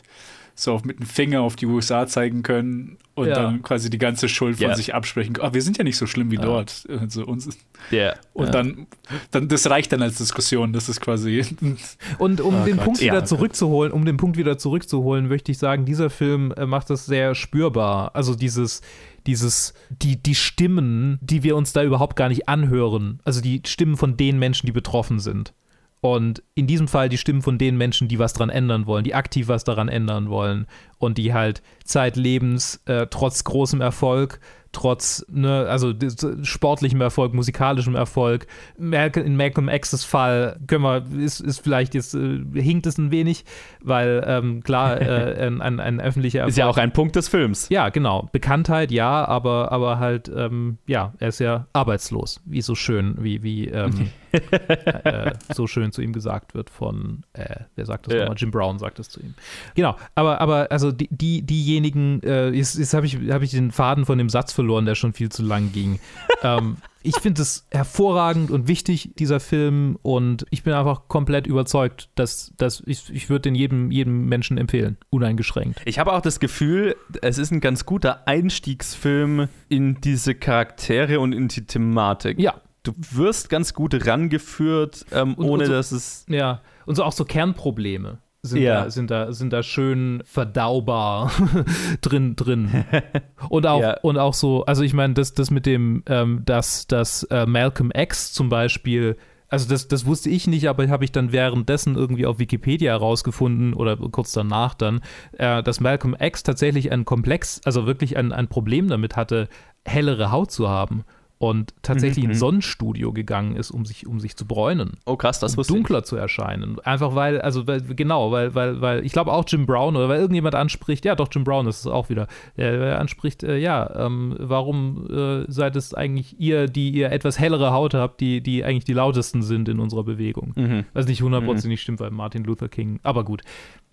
[0.55, 3.35] so mit dem Finger auf die USA zeigen können und ja.
[3.35, 4.75] dann quasi die ganze Schuld von yeah.
[4.75, 5.35] sich absprechen.
[5.41, 6.41] Ah, wir sind ja nicht so schlimm wie ja.
[6.41, 6.87] dort.
[6.89, 7.49] Also uns,
[7.91, 8.15] yeah.
[8.33, 8.51] Und ja.
[8.51, 8.87] dann,
[9.31, 10.73] dann, das reicht dann als Diskussion.
[10.73, 11.45] Das ist quasi.
[12.17, 12.85] Und um oh den Gott.
[12.85, 16.89] Punkt wieder zurückzuholen, um den Punkt wieder zurückzuholen, möchte ich sagen, dieser Film äh, macht
[16.89, 18.15] das sehr spürbar.
[18.15, 18.81] Also dieses,
[19.27, 23.19] dieses, die, die Stimmen, die wir uns da überhaupt gar nicht anhören.
[23.23, 25.53] Also die Stimmen von den Menschen, die betroffen sind.
[26.01, 29.13] Und in diesem Fall die Stimmen von den Menschen, die was daran ändern wollen, die
[29.13, 30.65] aktiv was daran ändern wollen
[30.97, 34.39] und die halt zeitlebens, äh, trotz großem Erfolg,
[34.71, 35.93] trotz, ne, also
[36.41, 38.47] sportlichem Erfolg, musikalischem Erfolg.
[38.77, 43.45] In Malcolm X's Fall können wir, ist, ist vielleicht jetzt, äh, hinkt es ein wenig,
[43.83, 46.49] weil ähm, klar, äh, ein, ein, ein, öffentlicher Erfolg.
[46.49, 47.69] Ist ja auch ein Punkt des Films.
[47.69, 48.29] Ja, genau.
[48.31, 53.43] Bekanntheit, ja, aber, aber halt, ähm, ja, er ist ja arbeitslos, wie so schön, wie,
[53.43, 54.09] wie ähm,
[55.03, 58.21] äh, so schön zu ihm gesagt wird von, äh, wer sagt das ja.
[58.21, 58.37] nochmal?
[58.37, 59.35] Jim Brown sagt das zu ihm.
[59.75, 63.71] Genau, aber, aber also die, die diejenigen, äh, jetzt, jetzt habe ich, hab ich den
[63.71, 65.99] Faden von dem Satz verloren, der schon viel zu lang ging.
[66.43, 72.09] ähm, ich finde es hervorragend und wichtig, dieser Film, und ich bin einfach komplett überzeugt,
[72.15, 75.81] dass, dass ich, ich würde den jedem, jedem Menschen empfehlen, uneingeschränkt.
[75.85, 81.33] Ich habe auch das Gefühl, es ist ein ganz guter Einstiegsfilm in diese Charaktere und
[81.33, 82.39] in die Thematik.
[82.39, 86.25] Ja, du wirst ganz gut rangeführt, ähm, und, ohne und so, dass es.
[86.29, 88.83] Ja, und so auch so Kernprobleme sind, ja.
[88.83, 91.31] da, sind, da, sind da schön verdaubar
[92.01, 92.35] drin.
[92.35, 92.85] drin.
[93.49, 93.99] Und auch, ja.
[94.01, 97.91] und auch so, also ich meine, das, das mit dem, ähm, dass, dass äh, Malcolm
[97.93, 99.17] X zum Beispiel
[99.49, 103.73] also das, das wusste ich nicht, aber habe ich dann währenddessen irgendwie auf Wikipedia herausgefunden
[103.73, 105.01] oder kurz danach dann,
[105.33, 109.49] äh, dass Malcolm X tatsächlich ein Komplex, also wirklich ein, ein Problem damit hatte,
[109.83, 111.03] hellere Haut zu haben
[111.41, 112.31] und tatsächlich mhm.
[112.31, 114.97] ins Sonnenstudio gegangen ist, um sich, um sich zu bräunen.
[115.07, 116.05] Oh krass, das um dunkler ich.
[116.05, 116.79] zu erscheinen.
[116.81, 120.19] Einfach weil, also weil, genau, weil, weil, weil ich glaube auch Jim Brown oder weil
[120.19, 122.27] irgendjemand anspricht, ja doch, Jim Brown ist es auch wieder,
[122.57, 127.71] der anspricht, äh, ja, ähm, warum äh, seid es eigentlich ihr, die ihr etwas hellere
[127.71, 130.53] Haut habt, die, die eigentlich die lautesten sind in unserer Bewegung.
[130.55, 130.85] Mhm.
[130.93, 131.81] Was nicht hundertprozentig mhm.
[131.81, 133.41] stimmt, weil Martin Luther King, aber gut,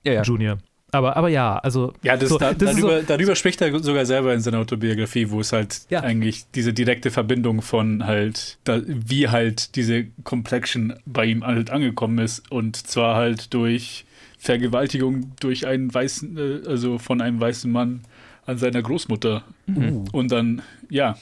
[0.05, 0.23] ja, ja.
[0.23, 0.59] Junior.
[0.91, 1.93] Aber, aber ja, also.
[2.03, 5.31] Ja, das, so, da, das darüber, so, darüber spricht er sogar selber in seiner Autobiografie,
[5.31, 6.01] wo es halt ja.
[6.01, 12.19] eigentlich diese direkte Verbindung von halt, da, wie halt diese Complexion bei ihm halt angekommen
[12.19, 12.51] ist.
[12.51, 14.07] Und zwar halt durch
[14.39, 18.03] Vergewaltigung durch einen weißen, äh, also von einem weißen Mann
[18.47, 19.45] an seiner Großmutter.
[19.67, 20.05] Mhm.
[20.13, 21.19] Und dann, ja,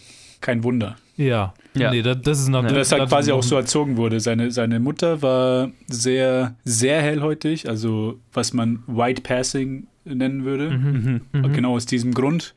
[0.46, 0.94] kein Wunder.
[1.16, 1.90] Ja, ja.
[1.90, 2.62] Nee, das, das ist noch.
[2.62, 2.70] Ja.
[2.70, 4.20] Das halt quasi auch so erzogen wurde.
[4.20, 10.70] Seine, seine Mutter war sehr, sehr hellhäutig, also was man White Passing nennen würde.
[10.70, 11.52] Mhm, mhm, mhm.
[11.52, 12.54] Genau aus diesem Grund.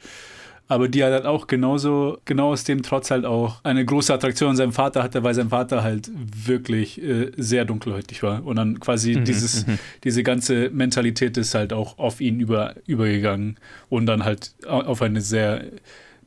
[0.67, 4.51] Aber die hat halt auch genauso, genau aus dem Trotz halt auch eine große Attraktion
[4.51, 6.11] an seinem Vater hatte, weil sein Vater halt
[6.45, 8.45] wirklich äh, sehr dunkelhäutig war.
[8.45, 9.79] Und dann quasi mhm, dieses, mhm.
[10.03, 13.57] diese ganze Mentalität ist halt auch auf ihn über, übergegangen
[13.89, 15.63] und dann halt auf eine sehr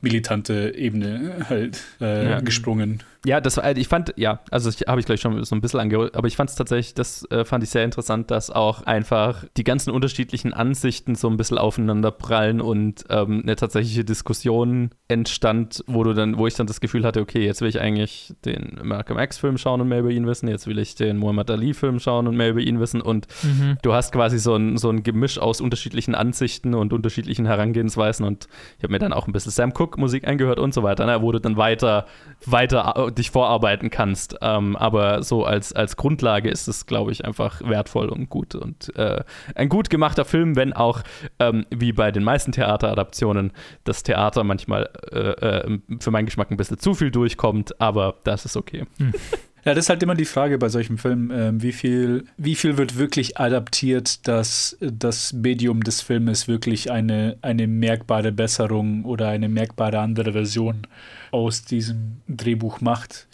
[0.03, 2.40] militante Ebene halt äh, ja.
[2.40, 3.03] gesprungen.
[3.25, 6.16] Ja, das war, ich fand, ja, also habe ich gleich schon so ein bisschen angehört,
[6.16, 9.62] aber ich fand es tatsächlich, das äh, fand ich sehr interessant, dass auch einfach die
[9.62, 16.03] ganzen unterschiedlichen Ansichten so ein bisschen aufeinander prallen und ähm, eine tatsächliche Diskussion entstand, wo
[16.03, 19.20] du dann, wo ich dann das Gefühl hatte, okay, jetzt will ich eigentlich den Malcolm
[19.20, 22.37] X-Film schauen und mehr über ihn wissen, jetzt will ich den Muhammad Ali-Film schauen und
[22.37, 23.79] mehr über ihn wissen und mhm.
[23.83, 28.49] du hast quasi so ein, so ein Gemisch aus unterschiedlichen Ansichten und unterschiedlichen Herangehensweisen und
[28.79, 31.23] ich habe mir dann auch ein bisschen Sam Cooke Musik angehört und so weiter, ne,
[31.23, 32.07] wo du dann weiter,
[32.45, 34.36] weiter dich vorarbeiten kannst.
[34.40, 38.54] Ähm, aber so als, als Grundlage ist es, glaube ich, einfach wertvoll und gut.
[38.54, 39.22] Und äh,
[39.54, 41.02] ein gut gemachter Film, wenn auch,
[41.38, 43.52] ähm, wie bei den meisten Theateradaptionen,
[43.84, 48.44] das Theater manchmal äh, äh, für meinen Geschmack ein bisschen zu viel durchkommt, aber das
[48.44, 48.86] ist okay.
[48.98, 49.12] Hm.
[49.64, 52.78] Ja, das ist halt immer die Frage bei solchen Filmen, äh, wie, viel, wie viel
[52.78, 59.48] wird wirklich adaptiert, dass das Medium des Filmes wirklich eine, eine merkbare Besserung oder eine
[59.48, 60.82] merkbare andere Version
[61.30, 63.28] aus diesem Drehbuch macht.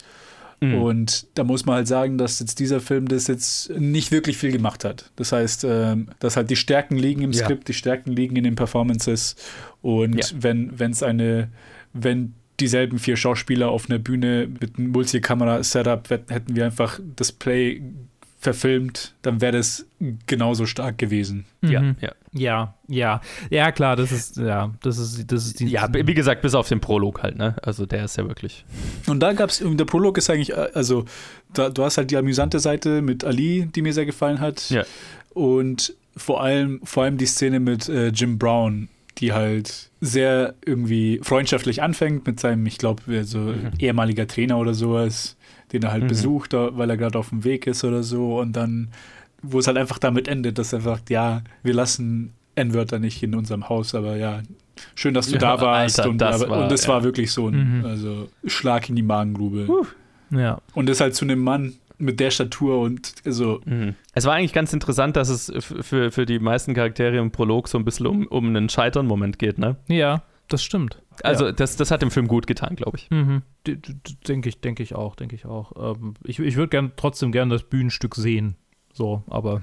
[0.61, 0.75] Mhm.
[0.75, 4.51] Und da muss man halt sagen, dass jetzt dieser Film das jetzt nicht wirklich viel
[4.51, 5.09] gemacht hat.
[5.15, 7.43] Das heißt, ähm, dass halt die Stärken liegen im ja.
[7.43, 9.35] Skript, die Stärken liegen in den Performances.
[9.81, 10.25] Und ja.
[10.33, 11.49] wenn es eine,
[11.93, 17.81] wenn dieselben vier Schauspieler auf einer Bühne mit einem Multikamera-Setup hätten wir einfach das Play
[18.39, 19.85] verfilmt, dann wäre das
[20.25, 21.45] genauso stark gewesen.
[21.61, 21.71] Mhm.
[21.71, 22.11] Ja, ja.
[22.31, 23.21] Ja, ja.
[23.49, 25.67] Ja, klar, das ist, ja, das ist, das ist die.
[25.67, 27.55] Ja, wie gesagt, bis auf den Prolog halt, ne?
[27.63, 28.65] Also der ist ja wirklich.
[29.07, 31.05] Und da gab es, der Prolog ist eigentlich, äh, also
[31.53, 34.69] da, du hast halt die amüsante Seite mit Ali, die mir sehr gefallen hat.
[34.69, 34.83] Ja.
[35.33, 38.89] Und vor allem, vor allem die Szene mit äh, Jim Brown,
[39.19, 43.71] die halt sehr irgendwie freundschaftlich anfängt mit seinem, ich glaube, so mhm.
[43.79, 45.37] ehemaliger Trainer oder sowas
[45.71, 46.07] den er halt mhm.
[46.07, 48.39] besucht, weil er gerade auf dem Weg ist oder so.
[48.39, 48.89] Und dann,
[49.41, 53.35] wo es halt einfach damit endet, dass er sagt, ja, wir lassen N-Wörter nicht in
[53.35, 54.41] unserem Haus, aber ja,
[54.95, 55.99] schön, dass du ja, da warst.
[55.99, 56.89] Alter, und, das aber, war, und das ja.
[56.89, 57.85] war wirklich so ein mhm.
[57.85, 59.67] also, Schlag in die Magengrube.
[59.69, 59.85] Uh,
[60.31, 60.59] ja.
[60.73, 63.61] Und das halt zu einem Mann mit der Statur und so.
[63.65, 63.95] Mhm.
[64.13, 67.77] Es war eigentlich ganz interessant, dass es für, für die meisten Charaktere im Prolog so
[67.77, 69.75] ein bisschen um, um einen Scheitern-Moment geht, ne?
[69.87, 71.01] Ja, das stimmt.
[71.23, 71.51] Also ja.
[71.51, 73.09] das, das hat dem Film gut getan, glaube ich.
[73.11, 73.43] Mhm.
[74.27, 75.95] Denke ich, denke ich auch, denke ich auch.
[75.95, 78.55] Ähm, ich ich würde gern, trotzdem gerne das Bühnenstück sehen,
[78.91, 79.61] So, aber.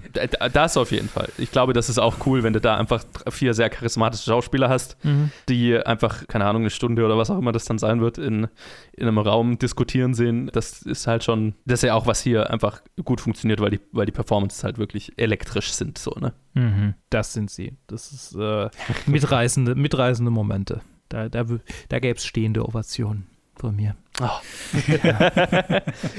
[0.53, 1.29] Das auf jeden Fall.
[1.37, 4.97] Ich glaube, das ist auch cool, wenn du da einfach vier sehr charismatische Schauspieler hast,
[5.05, 5.31] Mhm.
[5.49, 8.47] die einfach, keine Ahnung, eine Stunde oder was auch immer das dann sein wird, in,
[8.93, 10.49] in einem Raum diskutieren sehen.
[10.53, 13.81] Das ist halt schon, das ist ja auch, was hier einfach gut funktioniert, weil die,
[13.93, 16.33] weil die Performances halt wirklich elektrisch sind, so, ne?
[16.55, 16.95] Mhm.
[17.11, 17.77] Das sind sie.
[17.89, 18.70] Das ist äh,
[19.07, 20.81] mitreißende, mitreißende Momente.
[21.09, 21.45] Da, da,
[21.89, 23.27] da gäbe es stehende Ovationen
[23.59, 23.94] von mir.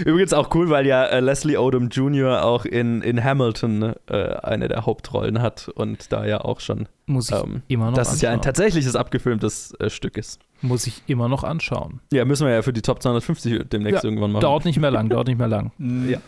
[0.05, 2.43] Übrigens auch cool, weil ja äh, Leslie Odom Jr.
[2.43, 6.87] auch in, in Hamilton äh, eine der Hauptrollen hat und da ja auch schon.
[7.07, 8.43] Muss ich ähm, immer noch Das ist ja ein anschauen.
[8.43, 10.39] tatsächliches abgefilmtes äh, Stück ist.
[10.61, 11.99] Muss ich immer noch anschauen.
[12.11, 14.41] Ja, müssen wir ja für die Top 250 demnächst Ja, irgendwann machen.
[14.41, 15.71] Dauert nicht mehr lang, dauert nicht mehr lang.
[16.07, 16.19] Ja.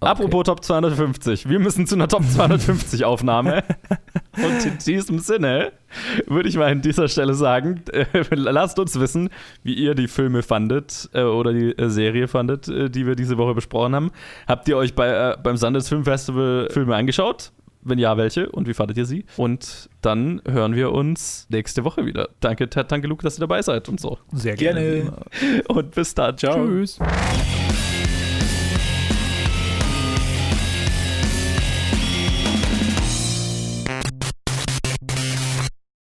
[0.00, 1.48] Apropos Top 250.
[1.48, 3.62] Wir müssen zu einer Top 250 Aufnahme.
[4.36, 5.72] Und in diesem Sinne
[6.26, 9.28] würde ich mal an dieser Stelle sagen, äh, lasst uns wissen,
[9.62, 13.38] wie ihr die Filme fandet äh, oder die äh, Serie fandet, äh, die wir diese
[13.38, 14.10] Woche besprochen haben.
[14.46, 17.52] Habt ihr euch bei, äh, beim Sundance Film Festival Filme angeschaut?
[17.82, 18.50] Wenn ja, welche?
[18.50, 19.24] Und wie fandet ihr sie?
[19.38, 22.28] Und dann hören wir uns nächste Woche wieder.
[22.40, 24.18] Danke, Ted, danke, Luke, dass ihr dabei seid und so.
[24.32, 25.12] Sehr gerne.
[25.68, 26.36] Und bis dann.
[26.36, 26.66] Ciao.
[26.66, 26.98] Tschüss.